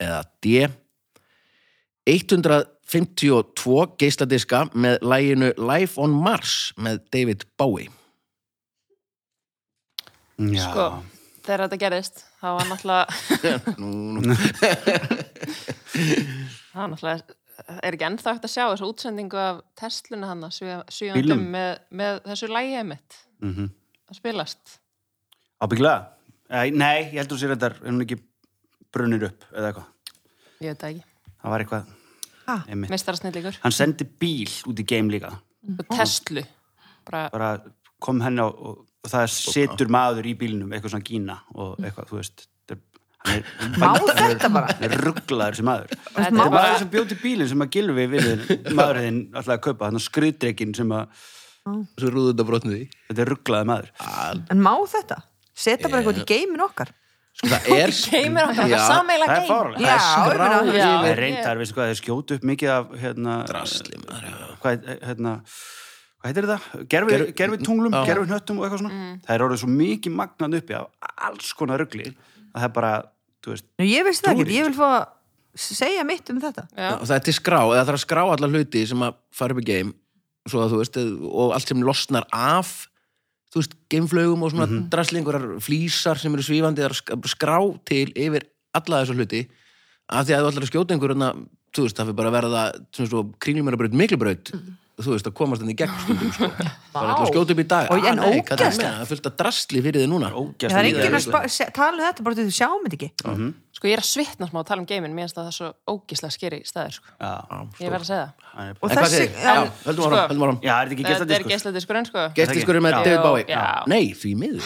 [0.02, 0.68] Eða D.
[2.10, 7.90] 152 geisladiska með læginu Life on Mars með David Bowie.
[10.38, 10.66] Já.
[10.66, 10.88] sko,
[11.44, 14.34] þegar þetta gerðist þá var náttúrulega Nú, nú.
[15.94, 17.40] það var náttúrulega
[17.84, 20.88] er ekki ennþá hægt að sjá þessu útsendingu af Tesluna hann Bílnum.
[20.92, 23.70] svíðandum með, með þessu lægi mitt Mhm.
[24.10, 24.78] að spilast
[25.64, 26.08] Ábyggilega.
[26.52, 28.18] Æ, Nei, ég heldur sér þetta er hún ekki
[28.92, 29.86] brunnir upp eða eitthvað.
[30.62, 31.04] ég veit það ekki,
[31.44, 31.92] Það var eitthvað...
[32.92, 35.32] Mestarasnillingur Hann sendi bíl út í game líka.
[35.80, 36.44] og Teslu
[37.08, 37.52] bara, Bara
[38.04, 42.08] kom henni á og, og það situr maður í bílnum, eitthvað svona gína og eitthvað,
[42.12, 42.46] þú veist.
[42.64, 42.90] þetta er-
[43.24, 44.74] Hann er, Má þetta bara?
[44.84, 45.94] Er rugglaður sem maður.
[46.14, 49.86] þetta er er bara sem bjóti bílinn sem að gilfi við maðurinn alltaf að kaupa,
[49.88, 51.30] þannig að skriðdreikin sem að
[51.64, 52.88] Svo rúðu þetta brotnið því.
[53.08, 53.92] þetta er rugglaði maður.
[54.52, 55.22] En má þetta?
[55.56, 56.92] Setja bara eitthvað í geimin okkar
[57.34, 57.92] Sko það er...
[58.12, 59.80] geimir okkar, það Já, er sameila Það er geim fárlega.
[59.84, 60.90] Já, ég meina, Já.
[60.94, 64.50] Það er reyndar, veistu hvað, þeir skjótu upp mikið af hérna, Drasli, maður, já.
[64.62, 65.34] hvað, hérna,
[66.24, 66.86] hvað heitir þetta?
[66.94, 68.06] Gerfi, Gervi- gerfi tunglum, Já.
[68.08, 69.02] gerfi hnöttum og eitthvað svona.
[69.28, 70.88] Það er orðið svo mikið magnan uppi af
[71.28, 72.92] alls konar ruggli að það er bara,
[73.44, 75.04] þú veist, Nú, ég veist það ekki, ég vil fá að
[75.60, 76.90] segja mitt um þetta Já.
[76.96, 79.62] Og það er til skrá, það þarf að skrá alla hluti sem að fara upp
[79.62, 79.94] í game
[80.50, 80.98] svo að þú veist,
[81.30, 82.72] og allt sem losnar af
[83.54, 87.30] þú veist, gameflögum og svona mm draslingur, flísar sem eru svífandi það er að sk-
[87.36, 89.44] skrá til yfir alla þessu hluti,
[90.10, 92.64] af því að þú ætlar að skjóta einhverjum, þú veist, það fyrir bara að verða
[93.40, 94.52] kringlumerabraut, miklubraut
[95.02, 96.48] þú veist, að komast henni í gegn stundum sko.
[96.94, 97.88] bara ætla að skjóta upp í dag.
[97.90, 98.78] Og en Ah, er ógeðslegt.
[98.78, 98.94] það?
[98.94, 100.30] það er fullt að drasli fyrir þið núna.
[100.38, 103.10] Ógæst Það er enginn að tala um þetta bara til þú sjáum þetta ekki.
[103.74, 105.58] Sko ég er að svitna smá að tala um geimin mér finnst að það er
[105.58, 107.08] svo ógíslega skeri staður sko.
[107.20, 107.34] Já,
[107.82, 108.34] ég verð að segja það.
[108.54, 110.30] Það Og þessi, Sko-
[111.10, 112.20] er þetta er geisladiskurinn sko?
[112.38, 112.92] Gestiskurinn með.
[113.04, 113.46] David Bowie.
[113.88, 114.62] Nei, því miður.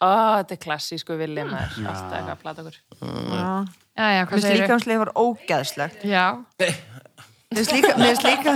[0.00, 0.08] Ó,
[0.40, 1.12] þetta er klassísku
[1.50, 1.74] maður.
[1.84, 2.76] Alltaf eitthvað að plata okkur.
[4.54, 6.06] Líkanslega var ógeðslegt.
[6.08, 6.24] Já,
[7.50, 8.52] Mér finnst líka Mér finnst líka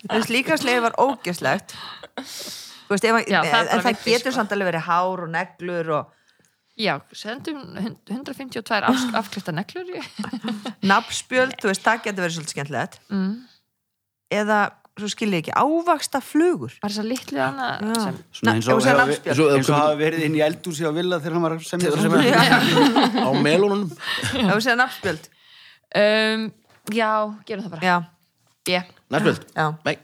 [0.00, 1.74] Mér finnst líkanslega var ógeðslegt.
[2.20, 4.36] Þú veist, ef, að- Já, það en það getur sko.
[4.38, 6.16] samt alveg verið hár og neglur og
[6.80, 10.00] Já, sendum hund- 152 af, afklifta neglur í.
[10.88, 12.94] nafnspjöld, þú veist, það getur verið svolítið skemmtilegt.
[13.12, 13.34] Mm.
[14.32, 14.58] eða,
[14.96, 18.00] svo skil ég ekki, ávaksta flugur Bara þess að litlu hana Já.
[18.06, 21.80] sem Svona eins og, hafa- verið inn í eldúsi á Villa þegar hann var sem
[21.80, 25.28] Þegar sem er á melunum ef við segja nafnspjöld.
[26.00, 26.48] Um,
[26.90, 27.10] Já,
[27.46, 27.82] gerum það bara.
[27.84, 27.96] Já,
[28.66, 28.78] B
[29.10, 29.66] Næspöld, já.
[29.84, 29.96] Nei,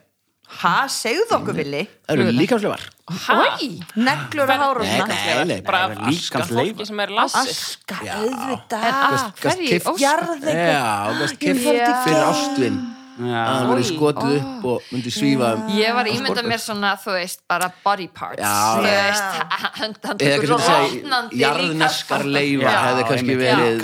[0.61, 1.85] ha, segðu okkur villi.
[2.09, 2.83] Það eru líkamsleifar.
[3.07, 3.37] Hæ?
[4.03, 7.99] neglur og hár og Nei, nei, nei, bara það aska fólki sem er lasið aska,
[8.17, 8.87] auðvitað.
[9.45, 10.15] Keypt- Ósk- Já.
[12.03, 12.81] fyrir ástvinn
[13.17, 17.15] að hann verið skotið upp og myndi svífa um Ég var ímyndað mér svona, þú
[17.15, 18.43] veist, bara body parts.
[18.43, 18.51] Já.
[18.77, 19.25] Þú veist,
[20.75, 22.83] að jarðneskar leifar Já.
[22.89, 23.81] hefði kannski verið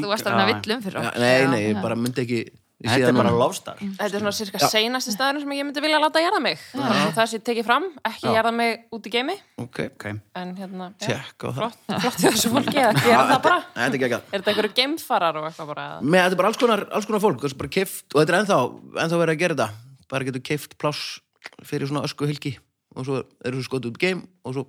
[0.00, 0.48] þú varst að Já.
[0.54, 1.20] villum fyrir okkur.
[1.20, 2.42] Nei, nei, bara myndi ekki
[2.82, 6.22] Þetta er bara lofstar Þetta er svona cirka seinasti staðurinn sem ég myndi vilja láta
[6.22, 6.62] jarða mig.
[6.72, 8.32] Þannig að það sé tekið fram, ekki Já.
[8.36, 9.36] jarða mig út í geimi.
[9.62, 10.18] Ok, okay.
[10.38, 13.60] En hérna, já, flott, flott í þessu fólki að gera það bara.
[13.76, 15.86] Þetta er ekki ekki Er þetta einhverju geimfarar og eitthvað bara?
[16.02, 18.60] Með þetta er bara alls konar, alls konar fólk og þetta er ennþá,
[19.04, 19.68] ennþá verið að gera þetta.
[20.12, 21.20] Bara getur keift pláss
[21.66, 22.56] fyrir svona ösku hilki
[22.96, 24.66] og svo eru svo skotið út geim og svo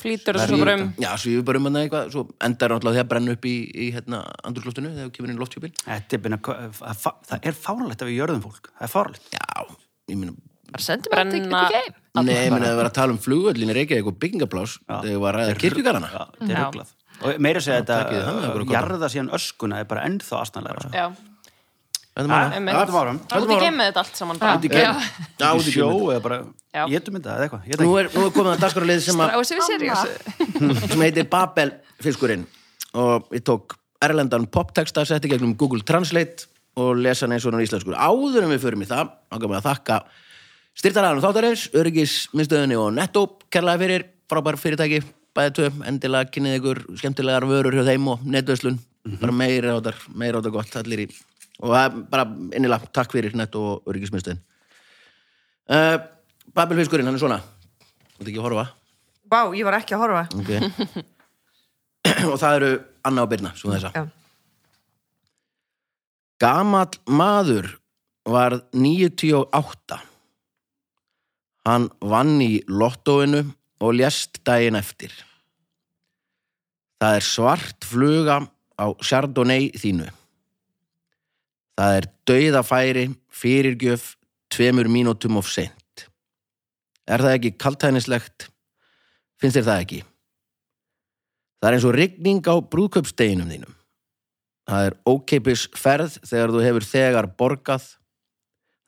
[0.00, 0.86] flýtur þessu bara um.
[1.02, 3.90] Já, svífur bara um hann eitthvað svo endar náttúrulega því að brenna upp í, í
[3.96, 5.42] hérna, andurloftinu þegar þú kemur inn í
[6.16, 6.38] er byrna,
[7.32, 8.72] það er fárlegt að við jörðum fólk.
[8.78, 9.76] Það er fárlegt Já,
[10.12, 10.38] ég meina
[10.72, 11.96] Bara sendum við þetta í geim.
[12.22, 15.20] Nei, ég meina að vera að tala um flugöllin í Reykjavík og byggingaplás þegar ég
[15.20, 19.82] var að ræða kirkjugarana Já, þetta er rugglað Og meira segja þetta jarða síðan öskuna
[19.82, 20.92] er bara ennþá astanlega sko.
[20.96, 21.04] Já,
[22.12, 22.74] Þetta Ha, einmitt.
[22.76, 23.18] Höldum áfram.
[23.30, 24.56] Það út í geimið þetta allt saman bara.
[24.58, 24.90] Út í geim Já.
[25.40, 26.38] Já, út Í í sjó eða bara.
[26.92, 29.68] Getum þetta eða eitthvað Nú er, nú er komið að dagskaralið sem, að- þessi við
[29.70, 31.72] seriós sem heitir Babel
[32.04, 32.44] fiskurinn.
[32.92, 36.44] Og ég tók erlendan poptexta setti gegnum Google Translate
[36.76, 37.96] og lesa hann eins og hann er íslenskur.
[37.96, 39.98] Áður en við förum í það ágæðum að þakka
[40.82, 45.02] styrtaræðanum þáttarins, öryggismiðstöðunni og Netto kærlega fyrir, frábær fyrirtæki
[45.36, 48.78] bæði tvö, endilega kynnið ykkur skemmtilegar vörur hjá þeim og netverslun
[49.20, 51.06] bara meira á þetta, meira á þetta gott allir í,
[51.62, 52.26] og það er bara
[52.58, 54.42] innilega takk fyrir Netto og öryggismiðstöðin
[55.70, 55.96] uh,
[56.52, 58.68] Babel fiskurinn, hann er svona þú ert ekki að horfa
[59.32, 60.50] Vá, ég var ekki að horfa Ok.
[62.30, 62.72] og það eru
[63.06, 63.90] Anna og Birna, svo þessa.
[63.94, 64.06] Já.
[66.42, 67.68] Gamall maður
[68.26, 69.98] var 98.
[71.66, 73.44] Hann vann í lottóinu
[73.82, 75.14] og lést daginn eftir.
[77.02, 78.40] Það er svart fluga
[78.78, 80.08] á Chardonnay þínu.
[81.78, 84.14] Það er dauðafæri fyrirgjöf
[84.52, 86.06] tveimur mínútum of seint.
[87.08, 88.48] Er það ekki kaltænislegt?
[89.40, 90.00] Finnst þér það ekki?
[91.62, 93.74] Það er eins og rigning á brúðkaupsteginum þínum.
[94.68, 97.86] Það er ókeipis ferð þegar þú hefur þegar borgað.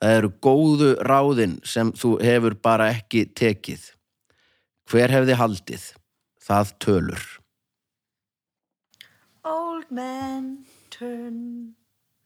[0.02, 3.86] Það eru góðu ráðin sem þú hefur bara ekki tekið.
[4.90, 5.86] Hver hefði haldið?
[6.44, 7.24] Það tölur.
[9.48, 11.74] Old man turn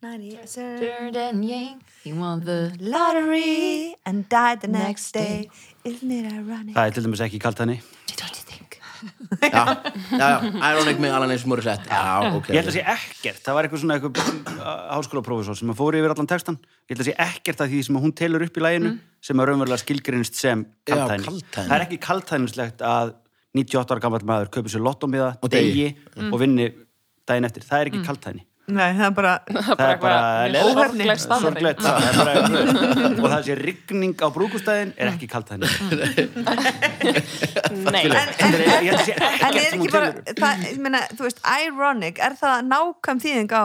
[0.00, 3.96] 98 Jordan Yang He won the lottery.
[4.06, 5.50] And died the next day.
[5.84, 6.74] Isn't it ironic?
[6.76, 7.80] Það er til dæmis ekki kalt henni.
[8.14, 8.76] Don't you think?
[9.42, 9.64] Já,
[10.10, 10.36] já, já,
[10.70, 11.90] Ironic með Alanis Morissette.
[11.90, 12.50] Já, ok.
[12.54, 14.54] Ég held að sé ekkert, það var eitthvað svona eitthvað
[14.94, 17.98] háskólaprófessor sem að fóri yfir allan textan Ég held að sé ekkert að því sem
[17.98, 18.92] að hún telur upp í læginu
[19.28, 21.42] sem að raunverulega skilgrinnst sem Já, kaltæni.
[21.54, 23.16] Það er ekki kaltænislegt að
[23.58, 25.88] 98 ára gammal maður kaupi sér lottómiða, degi
[26.28, 26.70] og vinni
[27.28, 29.32] daginn eftir, það er ekki kaltæni Nei, það er bara
[29.78, 30.18] Það er bara
[31.40, 32.32] sorgleg er bara,
[33.22, 35.28] og það sé rigning á brúkustæðin er ekki
[37.88, 40.22] Nei, Ég held að sé En er ekki bara, telur.
[40.34, 43.64] upp það, ég meina, þú veist, ironic, er það nákvæm þýðing á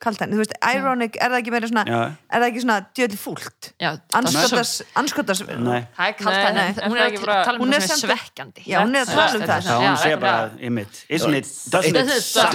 [0.00, 0.32] kaltæni?
[0.36, 2.00] Þú veist, ironic, er það ekki meira svona, Já.
[2.30, 3.68] er það ekki svona djöðli fúlt?
[3.80, 7.64] Já, Anskotas, anskotas, Nei, Það er kalt Nei, nei, hún er að bara- tala um
[7.66, 8.64] Hún er það sem er samt- svekkjandi.
[8.66, 9.70] Já, hún er að tala um það.
[9.70, 10.20] hún Já, segir já.
[10.20, 12.52] bara imit, isn't it, doesn't it Doesn't it suck?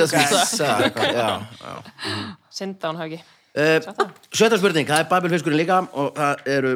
[0.47, 2.35] Suck, já, já.
[2.49, 3.23] synda hún hafi ekki
[3.55, 3.79] Uh,
[4.35, 6.71] Sjötta spurning, það er Babelfiskurinn líka og það eru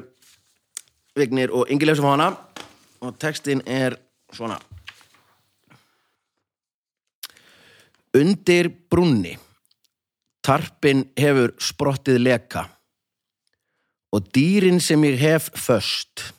[1.19, 2.29] Vignir og Ingileif sem fá hana.
[3.01, 3.97] Og textin er
[4.31, 4.55] svona.
[8.15, 9.35] Undir brúnni
[10.49, 12.65] Tarpin hefur sprottið leka
[14.09, 16.31] og dýrin sem ég hef föst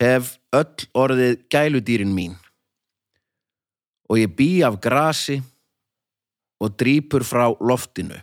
[0.00, 2.38] hef öll orðið gæludýrin mín
[4.08, 5.42] og ég bý af grasi
[6.56, 8.16] og drýpur frá loftinu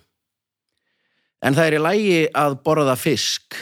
[1.43, 3.57] En það er í lægi að borða fisk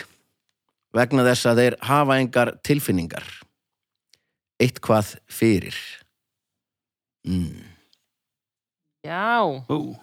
[0.93, 3.25] vegna þess að þeir hafa engar tilfinningar.
[4.61, 5.77] Eitthvað fyrir.
[7.25, 7.63] Mm.
[9.01, 9.41] Já,
[9.73, 9.95] Ú,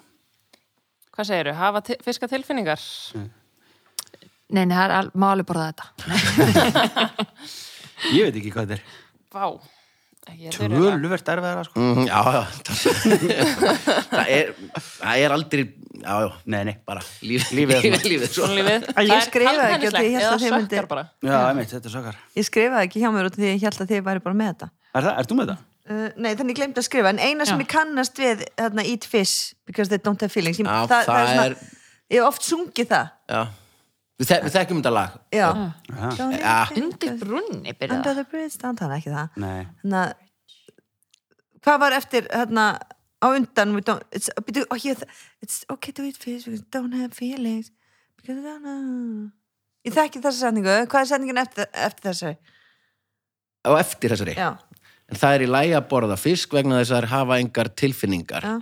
[1.18, 2.80] hvað segiru, hafa til, fiska tilfinningar?
[4.48, 5.86] Nei, nei, það er al- má alveg borða þetta
[8.14, 8.82] Ég veit ekki hvað þetta er.
[9.34, 9.46] Vá.
[10.38, 10.56] Ég er.
[10.60, 11.80] Töluvert erfiðara, sko.
[11.80, 12.42] Mm, já, já
[14.12, 16.74] það er, það er aldrei já, já, Nei, nei.
[16.86, 18.44] bara líf, Lífið er lífið, lífið svo.
[18.44, 18.84] Svona lífið.
[19.08, 20.80] Ég skrifaði ekki kaldhæðnislegt að ég eða að þið myndi-.
[21.30, 22.20] Já, einmitt, þetta er sökkar.
[22.38, 24.52] Ég skrifaði ekki hjá mér út af því ég held að þið væri bara með
[24.52, 25.64] þetta Er það, ert þú með það?
[25.88, 27.12] Uh, Nei, þannig ég glemt að skrifa.
[27.12, 27.64] En eina sem Já.
[27.64, 30.60] ég kannast við þarna, Eat fish because they don't have feelings.
[30.60, 31.58] Ég, Já, það er-
[32.08, 33.10] Ég hef oft sungið það.
[33.28, 33.42] Já.
[34.18, 35.16] Við, þek, við þekkjum þetta lag.
[36.42, 38.14] Have Undir brunni Under það.
[38.14, 39.36] the bridge það er ekki það.
[39.36, 39.66] Nei.
[39.82, 40.14] Þannig að
[41.58, 42.64] Hvað var eftir hérna
[43.18, 43.74] á undan
[44.14, 44.94] it's, byrju, oh, yeah,
[45.42, 47.72] it's okay to eat fish because they don't have feelings.
[48.16, 49.30] Because they don't know.
[49.84, 52.32] Ég þekki þessa setningu, hvað er setningin eftir, eftir þessu?
[53.68, 54.34] á eftir þessari?
[54.38, 54.48] Já,
[55.08, 58.44] en það er í lægi að borða fisk vegna þess að þær hafa engar tilfinningar
[58.48, 58.56] já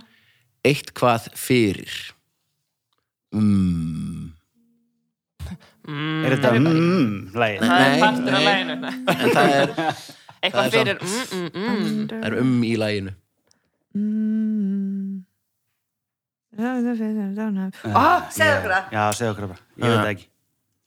[0.67, 1.93] eitt hvað fyrir
[3.35, 4.33] mm.
[5.87, 7.61] Er þetta mmm, lægið?
[7.63, 8.73] Það er partur af læginu.
[9.13, 9.69] en það er,
[10.43, 12.01] Eitthvað er fyrir mm, mm, mm.
[12.11, 13.15] það er um í læginu
[13.97, 15.23] Mm.
[17.97, 19.61] Ah, segðu okkur það Já, segðu okkur það.
[19.77, 20.27] Ég veit það ekki.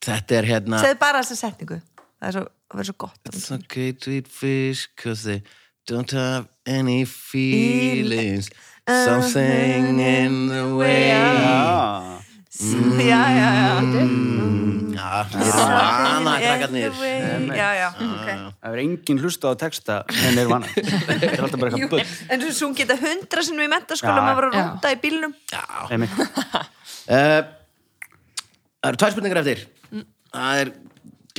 [0.06, 1.78] þetta er hérna Segðu bara þessa setningu
[2.20, 5.42] Það er svo, það verður svo gott It's okay to eat fish cause they
[5.88, 8.50] don't have any feelings.
[8.86, 11.08] Something in the way.
[11.10, 12.20] Já.
[12.60, 16.92] Já, já, já Mm, Já, hana krakkarnir
[17.56, 18.28] Já, já, ok.
[18.60, 19.96] Það er engin hlusta á texta
[20.28, 20.66] en er vana.
[20.74, 22.02] Þetta er alltaf bara eitthvað bull.
[22.34, 24.26] en þú sungið þetta hundra sinnum í mentaskóla Já.
[24.26, 24.64] maður var að Já.
[24.66, 25.34] rúnda í bílnum.
[25.90, 26.20] Einmitt.
[26.20, 27.40] Uh,
[28.80, 29.64] Það eru tvær spurningar eftir.
[30.34, 30.72] Það er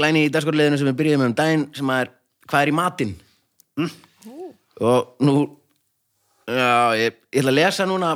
[0.02, 2.12] glæni í dagskorliðinu sem við byrjuðum um daginn sem er
[2.50, 3.16] hvað er í matinn?
[4.82, 5.36] Og nú
[6.50, 8.16] já, ég, ég ætla að lesa núna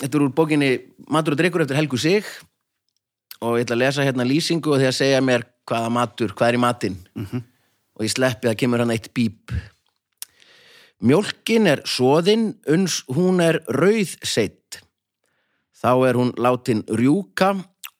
[0.00, 0.72] þetta er úr bókinni
[1.08, 2.26] Matur og drikkur eftir Helgu Sig.
[3.44, 6.50] Og ég ætla að lesa hérna lýsingu og því að segja mér hvaða matur, hvað
[6.50, 6.98] er í matinn.
[7.98, 9.52] Og ég sleppi að kemur hann eitt bíp.
[10.98, 14.80] Mjólkin er soðin uns hún er rauðseitt
[15.78, 17.52] Þá er hún látin rjúka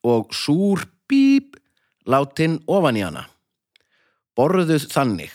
[0.06, 1.54] og súr bíp
[2.08, 3.26] látin ofan í hana.
[4.38, 5.32] Borðuð þannig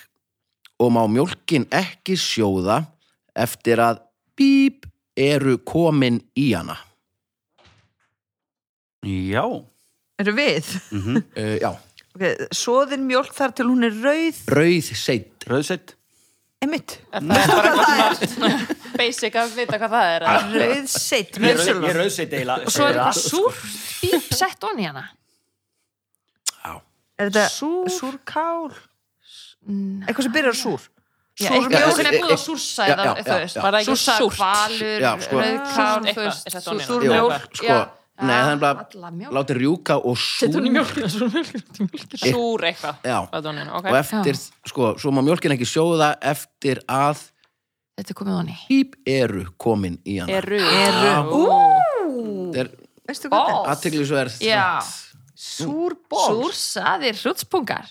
[0.82, 2.82] og má mjólkin ekki sjóða
[3.36, 4.02] eftir að
[4.40, 4.88] bíp
[5.20, 6.78] eru komin í hana.
[9.04, 9.44] Já.
[10.24, 10.70] Eru við?
[10.94, 11.74] Uh, já,
[12.14, 15.48] Okay, Svoðin mjólk þar til hún er rauð rauð seitt.
[15.50, 15.96] Rauðsett.
[16.62, 18.52] Einmitt Það er bara eitthvað svona
[19.02, 20.26] basic að vita hvað það er.
[20.54, 22.68] Rauð seitt Ég er rauð- rauðsett eiginlega.
[22.70, 23.58] Og svo er eitthvað súr
[24.04, 25.04] bíp sett onni hana.
[27.24, 27.90] Er þetta Súr.
[27.98, 28.74] súrkál?
[30.04, 30.82] Eitthvað sem byrjar á súr
[31.34, 33.56] Já, Súr eitthvað mjólk sem er búið að súrsa Já, eða já, þú já, veist,
[33.58, 33.62] já.
[33.64, 34.36] Það ekki súrt?
[34.38, 35.38] kvalur, Já, sko.
[35.40, 37.08] rauðkál, þú veist, eitthvað, sett onni súr hana.
[37.08, 37.78] Jú, mjólk sko,
[38.22, 40.76] nei, það er bara látin rjúka og Sett hún í súr.
[40.78, 43.00] mjólkina, súr mjólkina Súr eitthvað.
[43.10, 47.24] Já, á og eftir, sko, svo má mjólkin ekki sjóða eftir að
[47.98, 50.38] Þetta er komið onni bíp eru komin í hana.
[50.38, 50.58] Eru.
[50.58, 51.12] Eru.
[51.34, 52.54] Ú.
[52.58, 52.70] Er
[53.10, 53.68] þetta er?
[53.74, 54.38] aðteglisverð.
[54.42, 54.82] Já,
[55.34, 57.88] Súrból súrsaðir hrútspungar.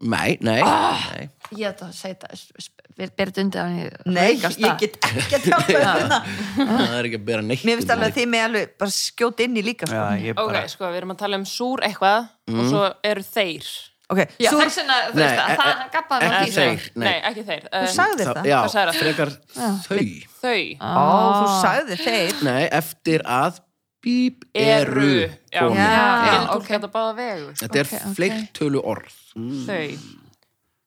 [0.00, 1.24] Nei, nei, nei.
[1.60, 5.66] Ég ætla að segja þetta berðum undir hann í Nei, ég get ekki að hjálpa
[5.68, 6.20] þetta
[6.56, 8.94] Það er ekki að bera neitt Mér finnst undir alveg að þið með alveg bara
[8.96, 9.98] skjóta inn í líka sko.
[10.00, 10.62] Já, ég Ok, bara...
[10.72, 13.68] sko, við erum að tala um súr eitthvað og svo eru þeir.
[14.10, 16.86] Ok, Já, súr, þess vegna, þú veist að e- það e- gappaði ekki þeir.
[17.04, 17.12] Nei.
[17.30, 17.60] Ekki þeir.
[17.68, 18.48] þú Um, sagðir Það- það.
[18.50, 18.60] Já,
[19.04, 20.00] frekar þau.
[20.40, 20.62] Þau.
[20.80, 21.04] Ó,
[21.36, 22.40] þú sagði þeir.
[22.48, 23.60] Nei, eftir að
[24.04, 25.28] bíp eru.
[25.52, 25.80] Já, komin.
[25.80, 26.40] Já.
[26.56, 26.66] Ok.
[26.70, 27.50] þetta báða vegu.
[27.60, 28.14] Þetta er Ok, ok.
[28.18, 29.18] fleirtölu orð
[29.66, 29.84] Þau.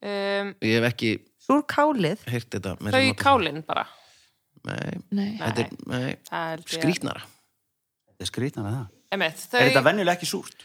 [0.04, 1.12] Um, Ég hef ekki
[1.44, 3.24] Súrkálið heyrt þetta með þau þessum notum.
[3.24, 3.86] kálinn bara.
[4.64, 5.32] Nei, Nei.
[5.42, 6.76] þetta er nei, Það held ég.
[6.78, 8.86] skrítnara Þetta er skrítnar að það.
[9.18, 9.58] Emmett, þau...
[9.60, 10.64] Er þetta venjulega ekki súrt?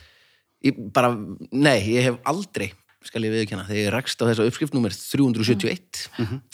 [0.64, 1.10] ég, bara,
[1.52, 2.70] Nei, ég hef aldrei
[3.08, 6.06] skal ég viðkjanna, þegar ég rekst á þessa uppskrift nummer 371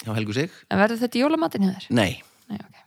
[0.04, 1.86] hjá Helgu Sig En verður þetta jólamatinn hjá þér?
[1.96, 2.12] Nei,
[2.52, 2.83] Nei, ok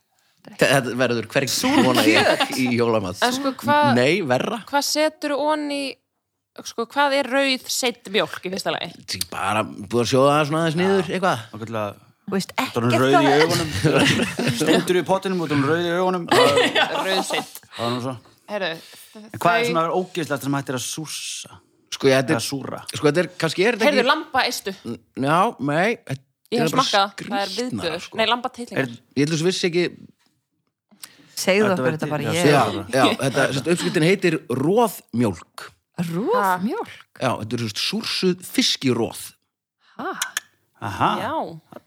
[0.58, 5.82] þetta verður hverg svona ég í jólamat sko, hvað Nei, verra hva setur þú onni...
[6.66, 9.20] Sko, hvað er rauð seitt mjólk í fyrsta lagi?
[9.30, 13.43] Bara búið að sjóða það svona aðeins niður eitthvað Ákveðlega, Þú erum rauð í hvað
[13.43, 13.70] augunum.
[14.58, 16.26] Stendur í pottinum og þú erum rauð í augunum.
[17.08, 17.62] Rauð seitt.
[17.78, 18.16] var nú svo.
[18.52, 18.72] Herru,
[19.22, 21.60] En hvað er svona ógeðslegt sem hættir að súrsa?
[21.95, 22.82] Sko, ég, er, súra?
[22.91, 24.74] sko, þetta er, kannski er þetta Heyrðu, ekki lamba eistu.
[25.24, 25.38] Já,
[25.72, 28.04] nei þetta Ég er hef smakkað, það er viðbjöður.
[28.06, 28.18] sko.
[28.20, 28.84] Nei, lamba tillingar.
[28.88, 29.86] Er, Ég held að þú vissi ekki
[31.38, 32.62] Segðu Þetta okkur þetta bara ég Já,
[32.94, 35.68] já þetta, uppskriftin heitir róðmjólk
[36.08, 36.96] Róð mjólk?
[37.18, 39.22] Já, þetta er sérst súrsuð fiskiróð
[39.98, 40.12] Ha?
[40.86, 41.08] aha.
[41.18, 41.32] Já.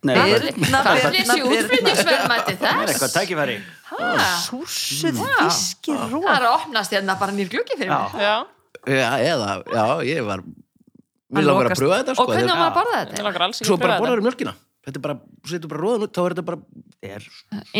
[0.03, 3.55] Nei, það er Það er þessi útflutningsverðmætti þess eitthvað tækifæri.
[3.91, 4.09] Ha?
[4.49, 5.29] Súrsuð Já.
[5.45, 8.35] fiskir Það er að opnast hérna bara nýr gluggi fyrir mig Já.
[8.89, 10.43] Já, eða, já, ég var
[11.31, 13.53] Mér Að langar að pröfa þetta, Og sko hvernig á að borða þetta?
[13.61, 14.57] Svo að bara borðar mjölkina
[14.91, 15.17] Þetta er bara,
[15.47, 16.59] setur bara róðan út Þá er þetta bara
[17.07, 17.27] er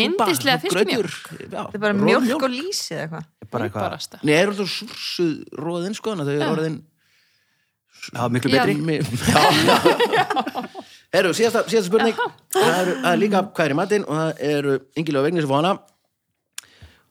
[0.05, 3.27] Indislega fiskmjölk Þetta er bara mjölk og lýsi eða eitthvað.
[3.51, 4.15] Bara eitthvað.
[4.23, 6.79] Nei, er alltaf súrsuð róðin, sko Þannig að þau eru orðin
[8.01, 8.75] já, miklu betri.
[8.81, 10.25] Mi- Já, já
[11.13, 12.15] Herru, síðasta, síðasta spurning.
[12.55, 15.51] Það er, það er líka hvað er í matinn og það eru yngilega vegnis og
[15.57, 15.73] hana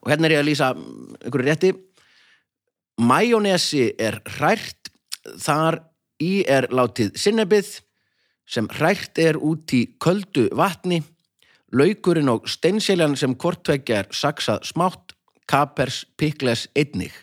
[0.01, 1.69] og hérna er ég að lýsa einhverju rétti.
[3.01, 4.89] Majónesi er hrært
[5.41, 5.77] þar
[6.21, 7.69] í er látið sinnebið
[8.51, 11.01] sem hrært er út í köldu vatni
[11.71, 15.15] laukurinn og steinseljan sem hvortveggja er saksað smátt
[15.47, 17.13] kapers pikles einnig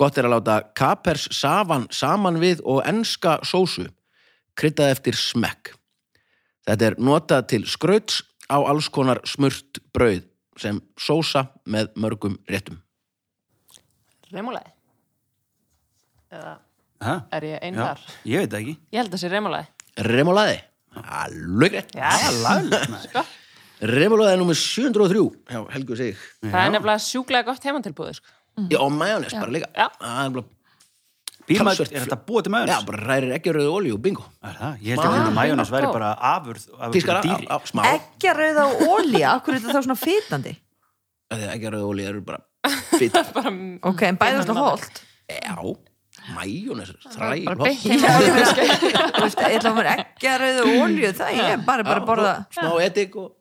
[0.00, 3.84] Gott er að láta kapers safan saman við og enska sósu,
[4.58, 5.76] kryddað eftir smekk.
[6.66, 10.24] Þetta er notað til skrauts á alls konar smurt brauð
[10.58, 12.80] sem sósa með mörgum réttum.
[14.32, 14.74] Remulæði.
[16.32, 16.58] Eða
[17.02, 17.14] Ha?
[17.34, 18.02] er ég einn Já, þar?
[18.30, 19.66] ég veit það ekki Ég held að það sé remulæði.
[20.00, 20.58] Remolaði,
[21.02, 21.78] alveg.
[21.96, 22.10] Já,
[23.06, 23.24] sko.
[23.92, 26.16] Remolaði er nummer 703, já, Helgu sig.
[26.46, 28.34] Það er nefnilega sjúklega gott heimantilbúið, sko.
[28.70, 29.70] Já, og majónes bara líka.
[29.76, 29.88] Já.
[30.00, 30.50] Það er
[31.42, 32.84] Bílmætt, Talsvert er þetta búið til já, majónis?
[32.86, 34.24] bara rærir ekki rauðu olíu, bingo.
[34.46, 34.76] Er það?
[34.86, 37.18] Ég held að majónis væri bara afurð af Pískar
[37.50, 37.82] á, smá.
[37.96, 39.98] Eggjarauða og ólía, akkur er þetta þá svona
[41.56, 42.42] ekki rauðu olíu, það eru bara.
[43.34, 43.50] Bara,
[43.90, 45.56] Ok, en bæði svona hólt Já,
[46.30, 47.56] meina,
[48.22, 49.78] þú veist, ég ætla að
[50.62, 53.32] og ólíu það ég er bara, bara að borða smá edik og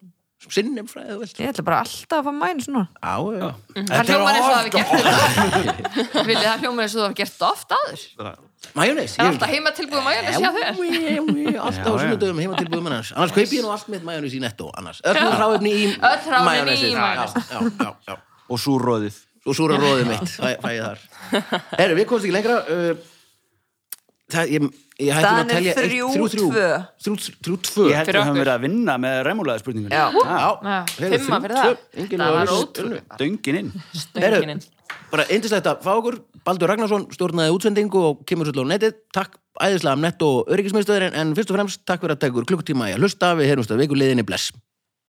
[0.49, 2.87] sinnum vilt ég ætla bara alltaf að fá mæn svona.
[3.91, 4.91] Það hljómar eins og það hafi gert.
[6.25, 8.07] Viljið það hljómar eins og það hafi gert þetta oft áður.
[8.77, 10.67] Majónes Er alltaf heima tilbúið majónis hjá þér?
[11.65, 14.69] alltaf á sunnudöfum heima tilbúðum annars annars kaupi ég nú allt með majónes í netto
[14.77, 15.01] annars.
[15.01, 16.93] Öll hráefni í Öll hráefni í majónesið.
[16.99, 17.33] majónes.
[17.41, 18.19] já, já, já, já.
[18.51, 20.99] og súrróðið og súra róðið mitt fæ, fæ ég þar.
[21.79, 22.91] Herru, við komumst ekki lengra uh,
[24.31, 24.67] það, ég,
[25.01, 26.49] ég hætti nú að telja eitt, þrjú, þrjú, þrjú.
[26.51, 26.67] tvö.
[27.05, 27.87] þrjú, þrjú, tvö.
[27.91, 28.43] Ég held Fyrir að við höfum okkur.
[28.43, 30.05] verið að vinna með remúlega spurningunni Já.
[30.13, 31.49] já, Já, Heyrðu, fimma þrjú,
[32.77, 33.17] fyrir það.
[33.23, 33.71] döngin inn.
[34.03, 34.61] Stönginin.
[35.11, 36.19] bara eindislegt að fá okkur.
[36.45, 38.93] Baldur Ragnarsson stjórnaði útsendingu og kemur svolítið á netið.
[39.13, 42.47] Takk æðislega um nett og öryggismiðstöðurinn en fyrst og fremst takk fyrir að taka ykkur
[42.49, 43.33] klukkutíma í að hlusta.
[43.37, 44.23] Við heyrumst að viku liðinni.
[44.25, 44.49] Bless